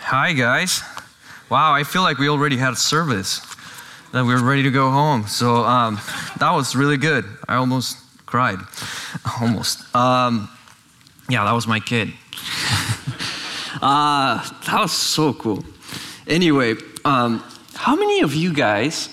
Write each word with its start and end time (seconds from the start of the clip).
Hi, 0.00 0.32
guys. 0.32 0.82
Wow, 1.48 1.72
I 1.72 1.84
feel 1.84 2.02
like 2.02 2.18
we 2.18 2.28
already 2.28 2.56
had 2.56 2.76
service, 2.76 3.40
that 4.12 4.24
we 4.24 4.34
were 4.34 4.42
ready 4.42 4.64
to 4.64 4.70
go 4.72 4.90
home. 4.90 5.28
So 5.28 5.64
um, 5.64 6.00
that 6.40 6.50
was 6.52 6.74
really 6.74 6.96
good. 6.96 7.24
I 7.48 7.54
almost 7.54 7.98
cried. 8.26 8.58
almost. 9.40 9.94
Um, 9.94 10.48
yeah, 11.28 11.44
that 11.44 11.52
was 11.52 11.68
my 11.68 11.78
kid. 11.78 12.12
uh, 13.82 14.42
that 14.66 14.80
was 14.80 14.92
so 14.92 15.32
cool. 15.34 15.64
Anyway, 16.26 16.74
um, 17.04 17.44
how 17.74 17.94
many 17.94 18.22
of 18.22 18.34
you 18.34 18.52
guys? 18.52 19.08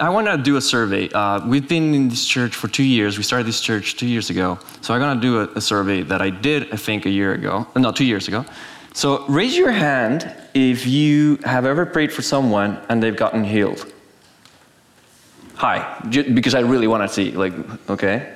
I 0.00 0.08
want 0.08 0.26
to 0.26 0.36
do 0.36 0.56
a 0.56 0.60
survey. 0.60 1.08
Uh, 1.10 1.46
we've 1.46 1.68
been 1.68 1.94
in 1.94 2.08
this 2.08 2.26
church 2.26 2.56
for 2.56 2.66
two 2.66 2.82
years. 2.82 3.16
We 3.16 3.22
started 3.22 3.46
this 3.46 3.60
church 3.60 3.96
two 3.96 4.08
years 4.08 4.28
ago. 4.28 4.58
So 4.80 4.92
I'm 4.92 5.00
going 5.00 5.20
to 5.20 5.22
do 5.22 5.40
a, 5.40 5.58
a 5.58 5.60
survey 5.60 6.02
that 6.02 6.20
I 6.20 6.30
did, 6.30 6.72
I 6.72 6.76
think, 6.76 7.06
a 7.06 7.10
year 7.10 7.32
ago. 7.32 7.66
No, 7.76 7.92
two 7.92 8.04
years 8.04 8.26
ago. 8.26 8.44
So 8.92 9.24
raise 9.26 9.56
your 9.56 9.70
hand 9.70 10.34
if 10.52 10.84
you 10.86 11.36
have 11.44 11.64
ever 11.64 11.86
prayed 11.86 12.12
for 12.12 12.22
someone 12.22 12.80
and 12.88 13.00
they've 13.00 13.16
gotten 13.16 13.44
healed. 13.44 13.92
Hi, 15.54 16.00
because 16.10 16.56
I 16.56 16.60
really 16.60 16.88
want 16.88 17.08
to 17.08 17.08
see. 17.08 17.30
Like, 17.30 17.52
okay. 17.88 18.34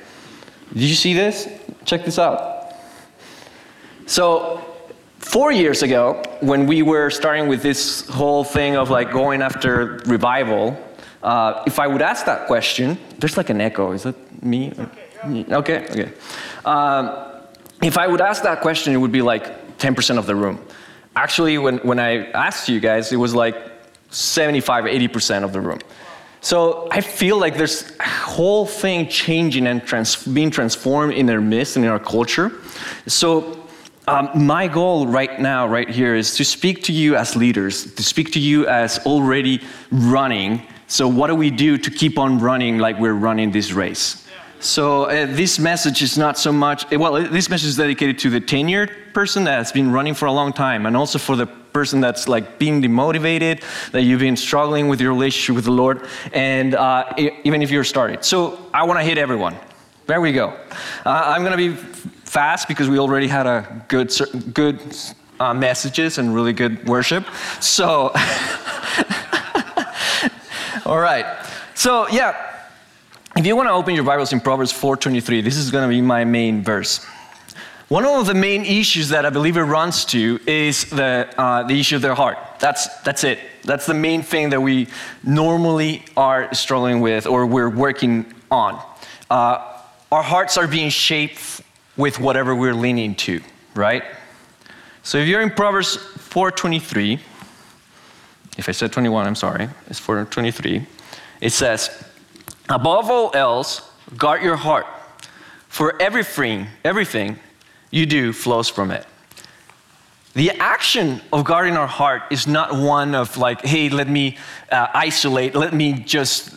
Did 0.73 0.83
you 0.83 0.95
see 0.95 1.13
this? 1.13 1.49
Check 1.85 2.05
this 2.05 2.21
out. 2.21 2.75
So, 4.07 4.65
four 5.19 5.51
years 5.51 5.83
ago, 5.83 6.23
when 6.41 6.67
we 6.67 6.83
were 6.83 7.11
starting 7.11 7.49
with 7.49 7.63
this 7.63 8.09
whole 8.09 8.45
thing 8.45 8.77
of 8.77 8.91
like 8.91 9.11
going 9.11 9.43
after 9.43 10.01
revival, 10.07 10.77
uh, 11.23 11.63
if 11.67 11.79
I 11.79 11.87
would 11.87 12.03
ask 12.03 12.27
that 12.27 12.47
question, 12.47 12.99
there's 13.19 13.37
like 13.37 13.51
an 13.51 13.61
echo. 13.61 13.93
Is 13.93 14.07
it 14.07 14.17
me? 14.43 14.73
Okay, 15.25 15.87
okay. 15.91 16.13
Um, 16.65 17.11
if 17.83 17.99
I 17.99 18.07
would 18.07 18.21
ask 18.21 18.43
that 18.43 18.61
question, 18.61 18.93
it 18.95 18.99
would 18.99 19.13
be 19.13 19.23
like 19.23 19.79
10% 19.79 20.19
of 20.19 20.27
the 20.27 20.35
room. 20.35 20.61
Actually, 21.17 21.59
when, 21.59 21.79
when 21.79 21.99
I 21.99 22.31
asked 22.31 22.69
you 22.69 22.81
guys, 22.81 23.13
it 23.13 23.17
was 23.17 23.35
like 23.35 23.57
75, 24.11 24.85
80% 24.85 25.45
of 25.45 25.53
the 25.53 25.61
room. 25.61 25.81
So 26.41 26.89
I 26.93 27.01
feel 27.01 27.39
like 27.39 27.57
there's 27.57 27.91
a 27.99 28.05
whole 28.05 28.65
thing 28.65 29.09
changing 29.09 29.67
and 29.67 29.83
trans- 29.85 30.25
being 30.25 30.51
transformed 30.51 31.15
in 31.15 31.29
our 31.29 31.41
midst 31.41 31.77
and 31.77 31.85
in 31.85 31.91
our 31.91 31.99
culture. 31.99 32.53
So 33.07 33.67
um, 34.07 34.31
my 34.35 34.69
goal 34.69 35.07
right 35.07 35.41
now, 35.41 35.67
right 35.67 35.89
here, 35.89 36.15
is 36.15 36.37
to 36.37 36.45
speak 36.45 36.85
to 36.85 36.93
you 36.93 37.17
as 37.17 37.35
leaders, 37.35 37.93
to 37.95 38.03
speak 38.03 38.33
to 38.33 38.41
you 38.41 38.67
as 38.69 38.99
already 39.01 39.61
running. 39.91 40.63
So 40.89 41.07
what 41.07 41.27
do 41.27 41.35
we 41.35 41.51
do 41.51 41.77
to 41.77 41.91
keep 41.91 42.19
on 42.19 42.39
running 42.39 42.79
like 42.79 42.99
we're 42.99 43.13
running 43.13 43.53
this 43.53 43.73
race? 43.73 44.27
So 44.61 45.05
uh, 45.05 45.27
this 45.27 45.59
message 45.59 46.03
is 46.03 46.19
not 46.19 46.37
so 46.37 46.51
much, 46.51 46.91
well, 46.91 47.13
this 47.13 47.49
message 47.49 47.69
is 47.69 47.77
dedicated 47.77 48.19
to 48.21 48.31
the 48.31 48.41
tenured 48.41 49.13
person 49.13 49.45
that 49.45 49.59
has 49.59 49.71
been 49.71 49.93
running 49.93 50.15
for 50.15 50.27
a 50.27 50.33
long 50.33 50.53
time 50.53 50.87
and 50.87 50.97
also 50.97 51.19
for 51.19 51.37
the 51.37 51.47
person 51.47 52.01
that's 52.01 52.27
like 52.27 52.59
being 52.59 52.83
demotivated, 52.83 53.63
that 53.93 54.03
you've 54.03 54.21
been 54.21 54.37
struggling 54.37 54.89
with 54.89 55.01
your 55.01 55.13
relationship 55.13 55.55
with 55.55 55.67
the 55.67 55.71
Lord, 55.71 56.09
and 56.33 56.75
uh, 56.75 57.13
even 57.45 57.63
if 57.63 57.71
you're 57.71 57.85
started. 57.85 58.25
So 58.25 58.59
I 58.75 58.83
want 58.85 58.99
to 58.99 59.05
hit 59.05 59.19
everyone. 59.19 59.55
There 60.07 60.21
we 60.21 60.33
go. 60.33 60.49
Uh, 61.05 61.23
I'm 61.27 61.43
going 61.45 61.57
to 61.57 61.57
be 61.57 61.77
fast 62.25 62.67
because 62.67 62.89
we 62.89 62.99
already 62.99 63.29
had 63.29 63.47
a 63.47 63.85
good, 63.89 64.11
good 64.55 64.81
uh, 65.39 65.55
messages 65.55 66.19
and 66.19 66.35
really 66.35 66.53
good 66.53 66.89
worship. 66.89 67.27
So, 67.61 68.13
all 70.89 70.99
right. 70.99 71.27
So 71.75 72.09
yeah, 72.09 72.35
if 73.37 73.45
you 73.45 73.55
want 73.55 73.69
to 73.69 73.73
open 73.73 73.95
your 73.95 74.05
Bibles 74.05 74.33
in 74.33 74.41
Proverbs 74.41 74.73
4:23, 74.73 75.45
this 75.45 75.59
is 75.59 75.71
going 75.71 75.87
to 75.87 75.95
be 75.95 76.01
my 76.01 76.25
main 76.25 76.65
verse. 76.65 77.05
One 77.89 78.07
of 78.07 78.27
the 78.27 78.33
main 78.33 78.65
issues 78.65 79.11
that 79.11 79.27
a 79.27 79.31
believer 79.31 79.67
runs 79.67 80.07
to 80.07 80.41
is 80.47 80.87
the, 80.87 81.29
uh, 81.37 81.65
the 81.65 81.79
issue 81.79 81.97
of 81.97 82.03
their 82.03 82.15
heart. 82.15 82.39
That's, 82.59 82.89
that's 83.03 83.23
it. 83.23 83.39
That's 83.65 83.85
the 83.85 83.95
main 83.95 84.23
thing 84.23 84.49
that 84.51 84.63
we 84.63 84.89
normally 85.23 86.05
are 86.17 86.53
struggling 86.55 87.01
with 87.01 87.27
or 87.27 87.45
we're 87.45 87.71
working 87.71 88.33
on. 88.51 88.83
Uh, 89.31 89.81
our 90.11 90.23
hearts 90.23 90.57
are 90.57 90.67
being 90.67 90.89
shaped 90.89 91.61
with 91.99 92.19
whatever 92.19 92.55
we're 92.55 92.75
leaning 92.75 93.15
to, 93.17 93.43
right? 93.75 94.05
So 95.03 95.19
if 95.19 95.29
you're 95.29 95.43
in 95.43 95.51
Proverbs 95.51 95.97
4:23, 95.97 97.21
if 98.59 98.69
I 98.69 98.73
said 98.73 98.93
21, 98.93 99.27
I'm 99.27 99.35
sorry, 99.35 99.69
it's 99.87 99.99
for 99.99 100.23
23. 100.25 100.85
It 101.41 101.51
says, 101.51 102.05
Above 102.69 103.09
all 103.11 103.31
else, 103.35 103.89
guard 104.17 104.43
your 104.43 104.57
heart, 104.57 104.87
for 105.69 105.95
everything, 106.03 106.67
everything 106.85 107.39
you 107.91 108.05
do 108.05 108.33
flows 108.33 108.69
from 108.69 108.91
it. 108.91 109.07
The 110.35 110.51
action 110.59 111.23
of 111.33 111.45
guarding 111.45 111.77
our 111.77 111.87
heart 111.87 112.23
is 112.31 112.47
not 112.47 112.75
one 112.75 113.15
of 113.15 113.37
like, 113.39 113.63
hey, 113.65 113.89
let 113.89 114.09
me 114.09 114.37
uh, 114.71 114.89
isolate, 114.93 115.55
let 115.55 115.73
me 115.73 115.93
just 115.95 116.57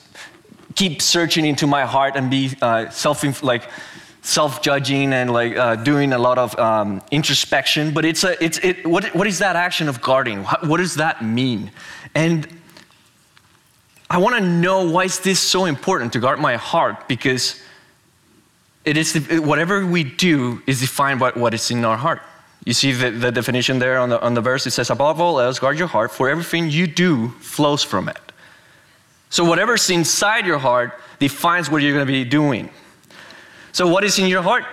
keep 0.75 1.01
searching 1.01 1.45
into 1.45 1.67
my 1.67 1.85
heart 1.85 2.15
and 2.15 2.29
be 2.29 2.51
uh, 2.61 2.89
self 2.89 3.43
like 3.43 3.63
self-judging 4.21 5.13
and 5.13 5.33
like 5.33 5.55
uh, 5.55 5.75
doing 5.75 6.13
a 6.13 6.17
lot 6.17 6.37
of 6.37 6.57
um, 6.59 7.01
introspection. 7.11 7.93
But 7.93 8.05
it's 8.05 8.23
a, 8.23 8.41
it's 8.43 8.59
it. 8.59 8.85
What 8.85 9.15
what 9.15 9.27
is 9.27 9.39
that 9.39 9.55
action 9.55 9.89
of 9.89 10.01
guarding? 10.01 10.43
What, 10.43 10.67
what 10.67 10.77
does 10.77 10.95
that 10.95 11.23
mean? 11.23 11.71
And 12.13 12.47
I 14.09 14.17
want 14.17 14.35
to 14.35 14.41
know 14.41 14.89
why 14.89 15.05
is 15.05 15.19
this 15.21 15.39
so 15.39 15.65
important 15.65 16.13
to 16.13 16.19
guard 16.19 16.39
my 16.39 16.57
heart 16.57 17.07
because 17.07 17.61
it 18.83 18.97
is 18.97 19.15
whatever 19.39 19.85
we 19.85 20.03
do 20.03 20.61
is 20.67 20.81
defined 20.81 21.19
by 21.19 21.31
what 21.31 21.53
is 21.53 21.71
in 21.71 21.85
our 21.85 21.97
heart. 21.97 22.21
You 22.65 22.73
see 22.73 22.91
the, 22.91 23.09
the 23.09 23.31
definition 23.31 23.79
there 23.79 23.97
on 23.99 24.09
the, 24.09 24.21
on 24.21 24.33
the 24.33 24.41
verse. 24.41 24.67
It 24.67 24.71
says, 24.71 24.89
above 24.89 25.19
all 25.21 25.39
else, 25.39 25.59
guard 25.59 25.79
your 25.79 25.87
heart, 25.87 26.11
for 26.11 26.29
everything 26.29 26.69
you 26.69 26.87
do 26.87 27.29
flows 27.39 27.83
from 27.83 28.09
it. 28.09 28.19
So 29.29 29.45
whatever's 29.45 29.89
inside 29.89 30.45
your 30.45 30.59
heart 30.59 30.99
defines 31.19 31.71
what 31.71 31.81
you're 31.81 31.93
going 31.93 32.05
to 32.05 32.11
be 32.11 32.25
doing. 32.25 32.69
So 33.71 33.87
what 33.87 34.03
is 34.03 34.19
in 34.19 34.27
your 34.27 34.41
heart? 34.41 34.65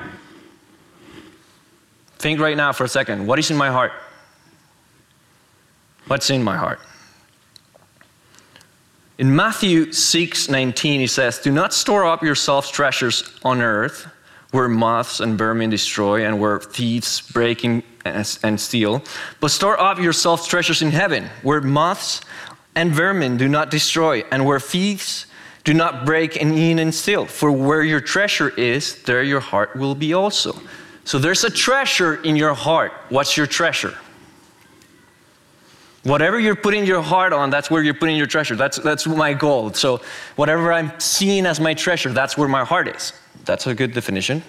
Think 2.18 2.40
right 2.40 2.56
now 2.56 2.72
for 2.72 2.84
a 2.84 2.88
second. 2.88 3.26
What 3.26 3.38
is 3.38 3.50
in 3.50 3.56
my 3.56 3.70
heart? 3.70 3.92
What's 6.08 6.30
in 6.30 6.42
my 6.42 6.56
heart? 6.56 6.80
In 9.18 9.34
Matthew 9.34 9.92
6 9.92 10.48
19, 10.48 11.00
he 11.00 11.06
says, 11.06 11.38
Do 11.38 11.52
not 11.52 11.72
store 11.72 12.06
up 12.06 12.22
yourselves 12.22 12.70
treasures 12.70 13.38
on 13.44 13.60
earth 13.60 14.08
where 14.50 14.68
moths 14.68 15.20
and 15.20 15.36
vermin 15.36 15.70
destroy 15.70 16.24
and 16.24 16.40
where 16.40 16.58
thieves 16.58 17.20
break 17.20 17.64
in 17.64 17.82
and 18.04 18.58
steal, 18.58 19.02
but 19.40 19.50
store 19.50 19.78
up 19.78 19.98
yourselves 19.98 20.46
treasures 20.46 20.80
in 20.80 20.90
heaven 20.90 21.28
where 21.42 21.60
moths 21.60 22.22
and 22.74 22.90
vermin 22.90 23.36
do 23.36 23.48
not 23.48 23.70
destroy 23.70 24.22
and 24.30 24.46
where 24.46 24.58
thieves 24.58 25.26
do 25.68 25.74
not 25.74 26.06
break 26.06 26.40
and 26.40 26.54
eat 26.56 26.78
and 26.78 26.94
steal. 26.94 27.26
For 27.26 27.52
where 27.52 27.82
your 27.82 28.00
treasure 28.00 28.48
is, 28.48 29.02
there 29.02 29.22
your 29.22 29.40
heart 29.40 29.76
will 29.76 29.94
be 29.94 30.14
also. 30.14 30.58
So 31.04 31.18
there's 31.18 31.44
a 31.44 31.50
treasure 31.50 32.14
in 32.24 32.36
your 32.36 32.54
heart. 32.54 32.90
What's 33.10 33.36
your 33.36 33.46
treasure? 33.46 33.94
Whatever 36.04 36.40
you're 36.40 36.56
putting 36.56 36.86
your 36.86 37.02
heart 37.02 37.34
on, 37.34 37.50
that's 37.50 37.70
where 37.70 37.82
you're 37.82 37.92
putting 37.92 38.16
your 38.16 38.26
treasure. 38.26 38.56
That's, 38.56 38.78
that's 38.78 39.06
my 39.06 39.34
goal. 39.34 39.74
So, 39.74 40.00
whatever 40.36 40.72
I'm 40.72 40.98
seeing 40.98 41.44
as 41.44 41.60
my 41.60 41.74
treasure, 41.74 42.14
that's 42.14 42.38
where 42.38 42.48
my 42.48 42.64
heart 42.64 42.88
is. 42.88 43.12
That's 43.44 43.66
a 43.66 43.74
good 43.74 43.92
definition. 43.92 44.42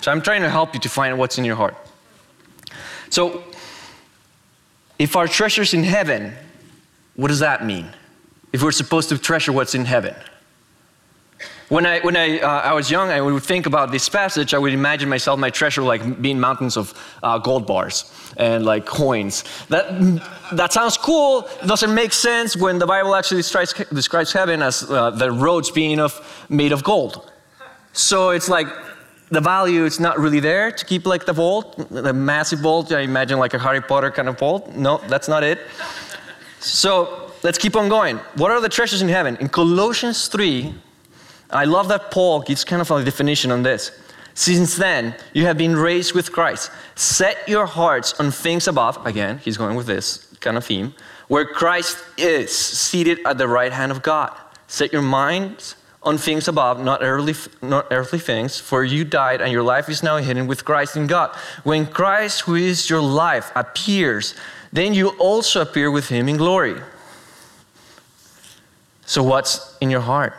So, 0.00 0.12
I'm 0.12 0.22
trying 0.22 0.42
to 0.42 0.50
help 0.50 0.72
you 0.72 0.78
to 0.78 0.88
find 0.88 1.18
what's 1.18 1.36
in 1.36 1.44
your 1.44 1.56
heart. 1.56 1.74
So, 3.08 3.42
if 5.00 5.16
our 5.16 5.26
treasure's 5.26 5.74
in 5.74 5.82
heaven, 5.82 6.32
what 7.16 7.26
does 7.26 7.40
that 7.40 7.64
mean? 7.64 7.88
If 8.52 8.62
we're 8.62 8.70
supposed 8.70 9.08
to 9.08 9.18
treasure 9.18 9.50
what's 9.50 9.74
in 9.74 9.84
heaven? 9.84 10.14
When 11.70 11.86
I, 11.86 12.00
when 12.00 12.16
I, 12.16 12.40
uh, 12.40 12.48
I 12.62 12.72
was 12.72 12.90
young, 12.90 13.10
I 13.10 13.20
would 13.20 13.44
think 13.44 13.66
about 13.66 13.92
this 13.92 14.08
passage, 14.08 14.54
I 14.54 14.58
would 14.58 14.72
imagine 14.72 15.08
myself, 15.08 15.38
my 15.38 15.50
treasure, 15.50 15.82
like 15.82 16.20
being 16.20 16.40
mountains 16.40 16.76
of 16.76 16.92
uh, 17.22 17.38
gold 17.38 17.64
bars 17.64 18.12
and 18.36 18.64
like 18.64 18.86
coins. 18.86 19.44
That, 19.68 19.86
that 20.52 20.72
sounds 20.72 20.96
cool, 20.96 21.48
doesn't 21.64 21.94
make 21.94 22.12
sense 22.12 22.56
when 22.56 22.80
the 22.80 22.86
Bible 22.86 23.14
actually 23.14 23.36
describes, 23.36 23.72
describes 23.72 24.32
heaven 24.32 24.62
as 24.62 24.90
uh, 24.90 25.10
the 25.10 25.30
roads 25.30 25.70
being 25.70 26.00
of, 26.00 26.12
made 26.48 26.72
of 26.72 26.82
gold. 26.82 27.30
So 27.92 28.30
it's 28.30 28.48
like, 28.48 28.66
the 29.30 29.40
value 29.40 29.84
is 29.84 30.00
not 30.00 30.18
really 30.18 30.40
there 30.40 30.72
to 30.72 30.84
keep 30.84 31.06
like 31.06 31.24
the 31.24 31.32
vault, 31.32 31.76
the 31.88 32.12
massive 32.12 32.58
vault. 32.58 32.90
I 32.90 33.02
imagine 33.02 33.38
like 33.38 33.54
a 33.54 33.60
Harry 33.60 33.80
Potter 33.80 34.10
kind 34.10 34.28
of 34.28 34.40
vault. 34.40 34.74
No, 34.74 34.98
that's 35.06 35.28
not 35.28 35.44
it. 35.44 35.60
So 36.58 37.30
let's 37.44 37.58
keep 37.58 37.76
on 37.76 37.88
going. 37.88 38.16
What 38.34 38.50
are 38.50 38.60
the 38.60 38.68
treasures 38.68 39.02
in 39.02 39.08
heaven? 39.08 39.36
In 39.36 39.48
Colossians 39.48 40.26
3, 40.26 40.74
I 41.52 41.64
love 41.64 41.88
that 41.88 42.10
Paul 42.10 42.40
gives 42.40 42.64
kind 42.64 42.82
of 42.82 42.90
a 42.90 43.04
definition 43.04 43.50
on 43.50 43.62
this. 43.62 43.92
Since 44.34 44.76
then, 44.76 45.14
you 45.32 45.44
have 45.44 45.58
been 45.58 45.76
raised 45.76 46.14
with 46.14 46.32
Christ. 46.32 46.70
Set 46.94 47.48
your 47.48 47.66
hearts 47.66 48.18
on 48.20 48.30
things 48.30 48.68
above. 48.68 49.04
Again, 49.06 49.38
he's 49.38 49.56
going 49.56 49.76
with 49.76 49.86
this 49.86 50.26
kind 50.40 50.56
of 50.56 50.64
theme, 50.64 50.94
where 51.28 51.44
Christ 51.44 51.98
is 52.16 52.56
seated 52.56 53.18
at 53.26 53.38
the 53.38 53.48
right 53.48 53.72
hand 53.72 53.92
of 53.92 54.02
God. 54.02 54.34
Set 54.66 54.92
your 54.92 55.02
minds 55.02 55.76
on 56.02 56.16
things 56.16 56.48
above, 56.48 56.82
not 56.82 57.02
earthly, 57.02 57.34
not 57.60 57.86
earthly 57.90 58.18
things, 58.18 58.58
for 58.58 58.84
you 58.84 59.04
died 59.04 59.40
and 59.42 59.52
your 59.52 59.62
life 59.62 59.88
is 59.88 60.02
now 60.02 60.16
hidden 60.16 60.46
with 60.46 60.64
Christ 60.64 60.96
in 60.96 61.06
God. 61.06 61.36
When 61.62 61.86
Christ, 61.86 62.42
who 62.42 62.54
is 62.54 62.88
your 62.88 63.02
life, 63.02 63.52
appears, 63.54 64.34
then 64.72 64.94
you 64.94 65.08
also 65.18 65.60
appear 65.60 65.90
with 65.90 66.08
him 66.08 66.28
in 66.28 66.36
glory. 66.36 66.80
So, 69.04 69.22
what's 69.22 69.76
in 69.80 69.90
your 69.90 70.00
heart? 70.00 70.34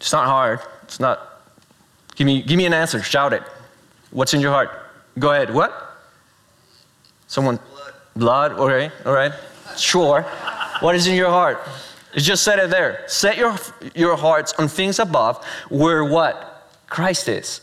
It's 0.00 0.12
not 0.12 0.26
hard. 0.26 0.60
It's 0.82 0.98
not. 0.98 1.42
Give 2.16 2.26
me, 2.26 2.42
give 2.42 2.56
me 2.56 2.66
an 2.66 2.72
answer. 2.72 3.02
Shout 3.02 3.32
it. 3.32 3.42
What's 4.10 4.34
in 4.34 4.40
your 4.40 4.50
heart? 4.50 4.70
Go 5.18 5.30
ahead. 5.30 5.52
What? 5.52 5.98
Someone. 7.26 7.58
Blood. 8.16 8.52
Blood. 8.52 8.52
Okay. 8.52 8.90
All 9.04 9.12
right. 9.12 9.32
Sure. 9.76 10.22
what 10.80 10.94
is 10.94 11.06
in 11.06 11.14
your 11.14 11.30
heart? 11.30 11.60
It 12.14 12.20
just 12.20 12.42
said 12.42 12.58
it 12.58 12.70
there. 12.70 13.04
Set 13.06 13.36
your, 13.36 13.56
your 13.94 14.16
hearts 14.16 14.52
on 14.54 14.68
things 14.68 14.98
above 14.98 15.44
where 15.68 16.04
what? 16.04 16.46
Christ 16.88 17.28
is. 17.28 17.60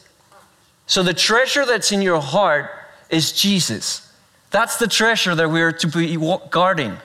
So 0.86 1.04
the 1.04 1.13
treasure 1.13 1.66
that's 1.66 1.92
in 1.92 2.01
your 2.01 2.22
heart 2.22 2.72
is 3.10 3.34
Jesus. 3.34 4.13
That's 4.51 4.78
the 4.78 4.88
treasure 4.88 5.36
that 5.36 5.50
we're 5.51 5.74
to 5.74 5.88
be 5.88 6.18
guarding. 6.50 6.98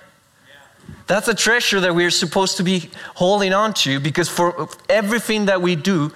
That's 1.06 1.28
a 1.28 1.34
treasure 1.34 1.80
that 1.80 1.94
we're 1.94 2.10
supposed 2.10 2.56
to 2.56 2.62
be 2.62 2.90
holding 3.14 3.52
on 3.52 3.74
to 3.74 4.00
because 4.00 4.28
for 4.28 4.68
everything 4.88 5.46
that 5.46 5.60
we 5.60 5.76
do 5.76 6.12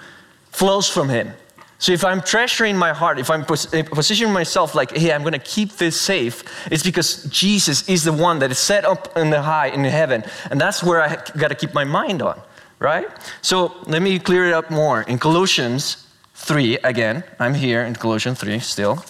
flows 0.51 0.89
from 0.89 1.09
Him. 1.09 1.33
So 1.79 1.91
if 1.91 2.03
I'm 2.03 2.21
treasuring 2.21 2.75
my 2.75 2.91
heart, 2.91 3.19
if 3.19 3.29
I'm 3.29 3.45
eh, 3.73 3.83
positioning 3.83 4.33
myself 4.33 4.73
like, 4.73 4.97
hey, 4.97 5.11
I'm 5.11 5.21
going 5.21 5.33
to 5.33 5.39
keep 5.39 5.73
this 5.73 5.99
safe, 5.99 6.43
it's 6.71 6.81
because 6.81 7.25
Jesus 7.25 7.87
is 7.87 8.03
the 8.03 8.13
one 8.13 8.39
that 8.39 8.49
is 8.49 8.57
set 8.57 8.83
up 8.83 9.15
in 9.15 9.29
the 9.29 9.41
high 9.41 9.67
in 9.67 9.83
heaven, 9.83 10.23
and 10.49 10.59
that's 10.59 10.83
where 10.83 11.01
I 11.01 11.15
got 11.37 11.49
to 11.49 11.55
keep 11.55 11.75
my 11.75 11.83
mind 11.83 12.23
on, 12.23 12.41
right? 12.79 13.07
So 13.43 13.75
let 13.85 14.01
me 14.01 14.17
clear 14.17 14.47
it 14.47 14.53
up 14.53 14.71
more. 14.71 15.03
In 15.03 15.19
Colossians 15.19 16.07
3, 16.33 16.79
again, 16.79 17.23
I'm 17.39 17.53
here 17.53 17.83
in 17.83 17.93
Colossians 17.93 18.39
3 18.39 18.57
still. 18.59 19.03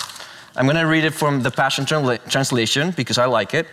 I'm 0.58 0.66
going 0.66 0.76
to 0.76 0.88
read 0.88 1.06
it 1.06 1.14
from 1.14 1.44
the 1.44 1.52
Passion 1.52 1.86
Translation 1.86 2.92
because 2.92 3.18
I 3.18 3.26
like 3.26 3.54
it 3.54 3.68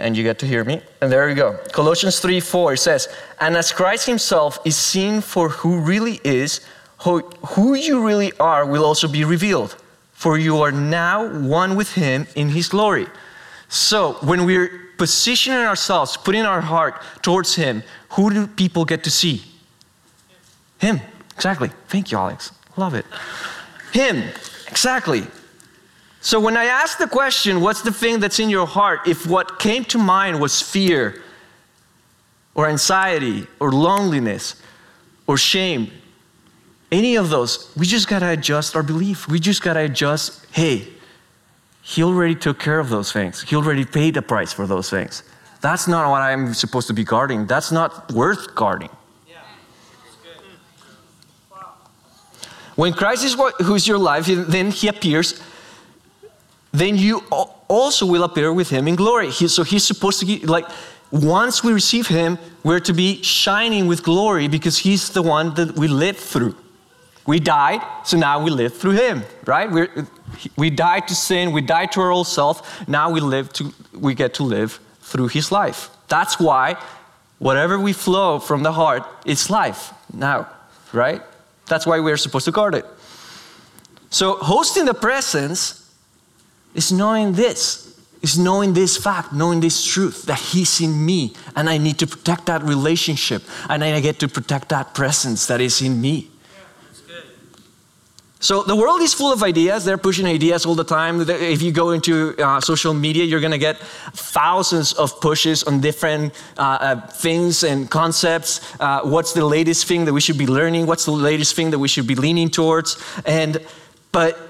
and 0.00 0.16
you 0.16 0.22
get 0.22 0.38
to 0.40 0.46
hear 0.46 0.64
me. 0.64 0.82
And 1.00 1.12
there 1.12 1.26
we 1.26 1.34
go. 1.34 1.58
Colossians 1.72 2.18
3 2.20 2.40
4 2.40 2.76
says, 2.76 3.08
And 3.40 3.56
as 3.56 3.72
Christ 3.72 4.06
himself 4.06 4.58
is 4.64 4.76
seen 4.76 5.20
for 5.20 5.48
who 5.48 5.80
really 5.80 6.20
is, 6.24 6.60
who, 7.02 7.20
who 7.54 7.74
you 7.74 8.04
really 8.04 8.32
are 8.38 8.66
will 8.66 8.84
also 8.84 9.08
be 9.08 9.24
revealed, 9.24 9.76
for 10.12 10.38
you 10.38 10.60
are 10.62 10.72
now 10.72 11.28
one 11.28 11.76
with 11.76 11.92
him 11.94 12.26
in 12.34 12.48
his 12.50 12.68
glory. 12.68 13.06
So 13.68 14.14
when 14.22 14.44
we're 14.44 14.90
positioning 14.98 15.60
ourselves, 15.60 16.16
putting 16.16 16.42
our 16.42 16.60
heart 16.60 17.00
towards 17.22 17.54
him, 17.54 17.82
who 18.10 18.30
do 18.30 18.46
people 18.46 18.84
get 18.84 19.04
to 19.04 19.10
see? 19.10 19.42
Him. 20.78 21.00
Exactly. 21.34 21.70
Thank 21.88 22.10
you, 22.10 22.18
Alex. 22.18 22.52
Love 22.76 22.94
it. 22.94 23.06
Him. 23.92 24.24
Exactly. 24.68 25.26
So 26.20 26.38
when 26.38 26.56
I 26.56 26.66
ask 26.66 26.98
the 26.98 27.06
question, 27.06 27.60
what's 27.60 27.80
the 27.82 27.92
thing 27.92 28.20
that's 28.20 28.38
in 28.38 28.50
your 28.50 28.66
heart? 28.66 29.08
If 29.08 29.26
what 29.26 29.58
came 29.58 29.84
to 29.86 29.98
mind 29.98 30.40
was 30.40 30.60
fear 30.60 31.22
or 32.54 32.68
anxiety 32.68 33.46
or 33.58 33.72
loneliness 33.72 34.60
or 35.26 35.38
shame, 35.38 35.90
any 36.92 37.16
of 37.16 37.30
those, 37.30 37.72
we 37.76 37.86
just 37.86 38.06
got 38.06 38.18
to 38.18 38.30
adjust 38.30 38.76
our 38.76 38.82
belief. 38.82 39.28
We 39.28 39.40
just 39.40 39.62
got 39.62 39.74
to 39.74 39.80
adjust, 39.80 40.44
hey, 40.52 40.88
he 41.82 42.02
already 42.02 42.34
took 42.34 42.58
care 42.58 42.78
of 42.78 42.90
those 42.90 43.12
things. 43.12 43.42
He 43.42 43.56
already 43.56 43.84
paid 43.86 44.14
the 44.14 44.22
price 44.22 44.52
for 44.52 44.66
those 44.66 44.90
things. 44.90 45.22
That's 45.62 45.88
not 45.88 46.10
what 46.10 46.20
I'm 46.20 46.52
supposed 46.52 46.86
to 46.88 46.92
be 46.94 47.04
guarding. 47.04 47.46
That's 47.46 47.72
not 47.72 48.12
worth 48.12 48.54
guarding. 48.54 48.90
When 52.76 52.92
Christ 52.92 53.24
is 53.24 53.36
who's 53.58 53.86
your 53.86 53.98
life, 53.98 54.26
then 54.26 54.70
he 54.70 54.88
appears, 54.88 55.40
then 56.72 56.96
you 56.96 57.18
also 57.68 58.06
will 58.06 58.22
appear 58.22 58.52
with 58.52 58.70
him 58.70 58.86
in 58.86 58.96
glory. 58.96 59.30
He, 59.30 59.48
so 59.48 59.62
he's 59.62 59.84
supposed 59.84 60.20
to 60.20 60.26
get, 60.26 60.44
like, 60.44 60.66
once 61.10 61.64
we 61.64 61.72
receive 61.72 62.06
him, 62.06 62.38
we're 62.62 62.80
to 62.80 62.92
be 62.92 63.22
shining 63.22 63.86
with 63.86 64.02
glory 64.02 64.46
because 64.48 64.78
he's 64.78 65.10
the 65.10 65.22
one 65.22 65.54
that 65.54 65.76
we 65.76 65.88
live 65.88 66.16
through. 66.16 66.54
We 67.26 67.40
died, 67.40 67.80
so 68.04 68.16
now 68.16 68.42
we 68.42 68.50
live 68.50 68.76
through 68.76 68.92
him, 68.92 69.22
right? 69.46 69.70
we 69.70 69.88
we 70.56 70.70
died 70.70 71.08
to 71.08 71.14
sin, 71.14 71.52
we 71.52 71.60
died 71.60 71.92
to 71.92 72.00
our 72.00 72.10
old 72.10 72.26
self, 72.26 72.88
now 72.88 73.10
we 73.10 73.20
live 73.20 73.52
to 73.54 73.72
we 73.92 74.14
get 74.14 74.34
to 74.34 74.42
live 74.42 74.80
through 75.00 75.28
his 75.28 75.52
life. 75.52 75.90
That's 76.08 76.38
why 76.38 76.76
whatever 77.38 77.78
we 77.78 77.92
flow 77.92 78.38
from 78.38 78.62
the 78.62 78.72
heart, 78.72 79.02
it's 79.24 79.50
life 79.50 79.92
now, 80.12 80.48
right? 80.92 81.22
That's 81.66 81.86
why 81.86 82.00
we're 82.00 82.16
supposed 82.16 82.44
to 82.46 82.52
guard 82.52 82.74
it. 82.74 82.84
So 84.10 84.36
hosting 84.36 84.86
the 84.86 84.94
presence 84.94 85.79
is 86.74 86.92
knowing 86.92 87.32
this, 87.32 87.98
is 88.22 88.38
knowing 88.38 88.72
this 88.74 88.96
fact, 88.96 89.32
knowing 89.32 89.60
this 89.60 89.84
truth 89.84 90.24
that 90.24 90.38
He's 90.38 90.80
in 90.80 91.04
me, 91.04 91.34
and 91.56 91.68
I 91.68 91.78
need 91.78 91.98
to 91.98 92.06
protect 92.06 92.46
that 92.46 92.62
relationship, 92.62 93.42
and 93.68 93.82
I 93.82 94.00
get 94.00 94.18
to 94.20 94.28
protect 94.28 94.68
that 94.70 94.94
presence 94.94 95.46
that 95.46 95.60
is 95.60 95.82
in 95.82 96.00
me. 96.00 96.30
So 98.42 98.62
the 98.62 98.74
world 98.74 99.02
is 99.02 99.12
full 99.12 99.34
of 99.34 99.42
ideas. 99.42 99.84
They're 99.84 99.98
pushing 99.98 100.24
ideas 100.24 100.64
all 100.64 100.74
the 100.74 100.82
time. 100.82 101.20
If 101.28 101.60
you 101.60 101.72
go 101.72 101.90
into 101.90 102.34
uh, 102.38 102.58
social 102.62 102.94
media, 102.94 103.24
you're 103.24 103.40
going 103.40 103.52
to 103.52 103.58
get 103.58 103.76
thousands 104.14 104.94
of 104.94 105.20
pushes 105.20 105.62
on 105.62 105.82
different 105.82 106.32
uh, 106.56 106.62
uh, 106.62 107.06
things 107.08 107.64
and 107.64 107.90
concepts. 107.90 108.62
Uh, 108.80 109.02
what's 109.02 109.34
the 109.34 109.44
latest 109.44 109.84
thing 109.84 110.06
that 110.06 110.14
we 110.14 110.22
should 110.22 110.38
be 110.38 110.46
learning? 110.46 110.86
What's 110.86 111.04
the 111.04 111.10
latest 111.10 111.54
thing 111.54 111.70
that 111.70 111.78
we 111.78 111.86
should 111.86 112.06
be 112.06 112.14
leaning 112.14 112.48
towards? 112.48 112.96
And 113.26 113.58
but 114.10 114.49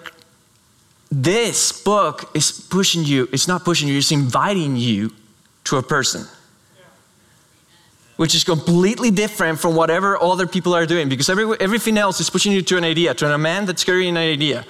this 1.11 1.83
book 1.83 2.31
is 2.35 2.53
pushing 2.53 3.05
you. 3.05 3.29
It's 3.33 3.49
not 3.49 3.65
pushing 3.65 3.89
you. 3.89 3.99
It's 3.99 4.13
inviting 4.13 4.77
you 4.77 5.13
to 5.65 5.77
a 5.77 5.83
person 5.83 6.27
which 8.21 8.35
is 8.35 8.45
completely 8.45 9.11
different 9.11 9.59
from 9.59 9.75
whatever 9.75 10.23
other 10.23 10.47
people 10.47 10.75
are 10.75 10.85
doing 10.85 11.09
because 11.09 11.31
every, 11.31 11.57
everything 11.59 11.97
else 11.97 12.21
is 12.21 12.29
pushing 12.29 12.53
you 12.53 12.61
to 12.61 12.77
an 12.77 12.85
idea, 12.85 13.15
to 13.15 13.33
a 13.33 13.39
man 13.39 13.65
that's 13.65 13.83
carrying 13.83 14.11
an 14.11 14.19
idea. 14.19 14.63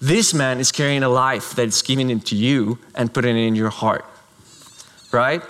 This 0.00 0.32
man 0.32 0.60
is 0.60 0.72
carrying 0.72 1.02
a 1.02 1.08
life 1.10 1.54
that's 1.54 1.82
giving 1.82 2.08
it 2.08 2.24
to 2.24 2.34
you 2.34 2.78
and 2.94 3.12
putting 3.12 3.36
it 3.36 3.46
in 3.46 3.54
your 3.54 3.68
heart. 3.68 4.06
Right? 5.12 5.42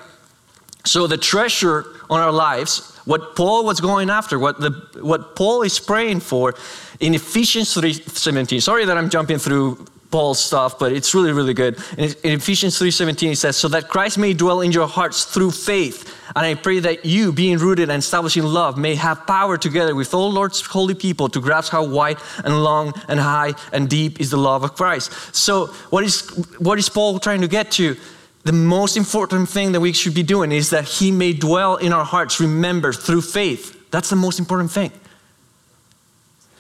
So 0.85 1.07
the 1.07 1.17
treasure 1.17 1.85
on 2.11 2.19
our 2.19 2.33
lives, 2.33 2.97
what 3.05 3.37
Paul 3.37 3.65
was 3.65 3.81
going 3.81 4.11
after, 4.11 4.41
what, 4.41 4.59
the, 4.59 4.73
what 5.01 5.37
Paul 5.37 5.63
is 5.63 5.79
praying 5.79 6.21
for 6.21 6.57
in 6.99 7.15
Ephesians 7.15 7.73
3:17. 7.73 8.61
Sorry 8.61 8.85
that 8.87 8.99
I'm 8.99 9.09
jumping 9.09 9.39
through 9.39 9.87
Paul's 10.11 10.39
stuff, 10.39 10.79
but 10.79 10.93
it's 10.93 11.15
really, 11.15 11.33
really 11.33 11.55
good. 11.55 11.79
In, 11.99 12.15
Ephesians 12.23 12.79
3:17, 12.79 13.33
it 13.33 13.39
says, 13.39 13.57
"So 13.57 13.69
that 13.69 13.89
Christ 13.89 14.19
may 14.19 14.33
dwell 14.35 14.61
in 14.61 14.73
your 14.73 14.87
hearts 14.87 15.25
through 15.25 15.51
faith, 15.51 16.13
and 16.35 16.47
I 16.47 16.55
pray 16.55 16.79
that 16.81 17.05
you, 17.05 17.33
being 17.33 17.59
rooted 17.59 17.91
and 17.91 18.03
established 18.03 18.37
in 18.37 18.47
love, 18.47 18.77
may 18.77 18.95
have 18.95 19.27
power 19.27 19.57
together 19.57 19.95
with 19.95 20.15
all 20.15 20.31
Lord's 20.31 20.61
holy 20.61 20.95
people 20.95 21.29
to 21.31 21.41
grasp 21.41 21.73
how 21.73 21.85
wide 21.85 22.19
and 22.45 22.63
long 22.63 22.95
and 23.09 23.21
high 23.21 23.55
and 23.73 23.89
deep 23.89 24.21
is 24.21 24.31
the 24.31 24.37
love 24.37 24.63
of 24.63 24.75
Christ." 24.77 25.11
So, 25.33 25.71
what 25.91 26.05
is 26.05 26.23
what 26.59 26.79
is 26.79 26.89
Paul 26.89 27.19
trying 27.19 27.41
to 27.41 27.49
get 27.49 27.71
to? 27.73 27.97
The 28.45 28.53
most 28.53 28.97
important 28.97 29.49
thing 29.49 29.73
that 29.73 29.81
we 29.81 29.93
should 29.93 30.15
be 30.15 30.23
doing 30.23 30.53
is 30.53 30.71
that 30.71 30.85
He 30.85 31.11
may 31.11 31.33
dwell 31.33 31.77
in 31.77 31.93
our 31.93 32.05
hearts. 32.05 32.39
Remember, 32.39 32.93
through 32.93 33.23
faith. 33.23 33.75
That's 33.91 34.09
the 34.09 34.17
most 34.17 34.39
important 34.39 34.71
thing. 34.71 34.93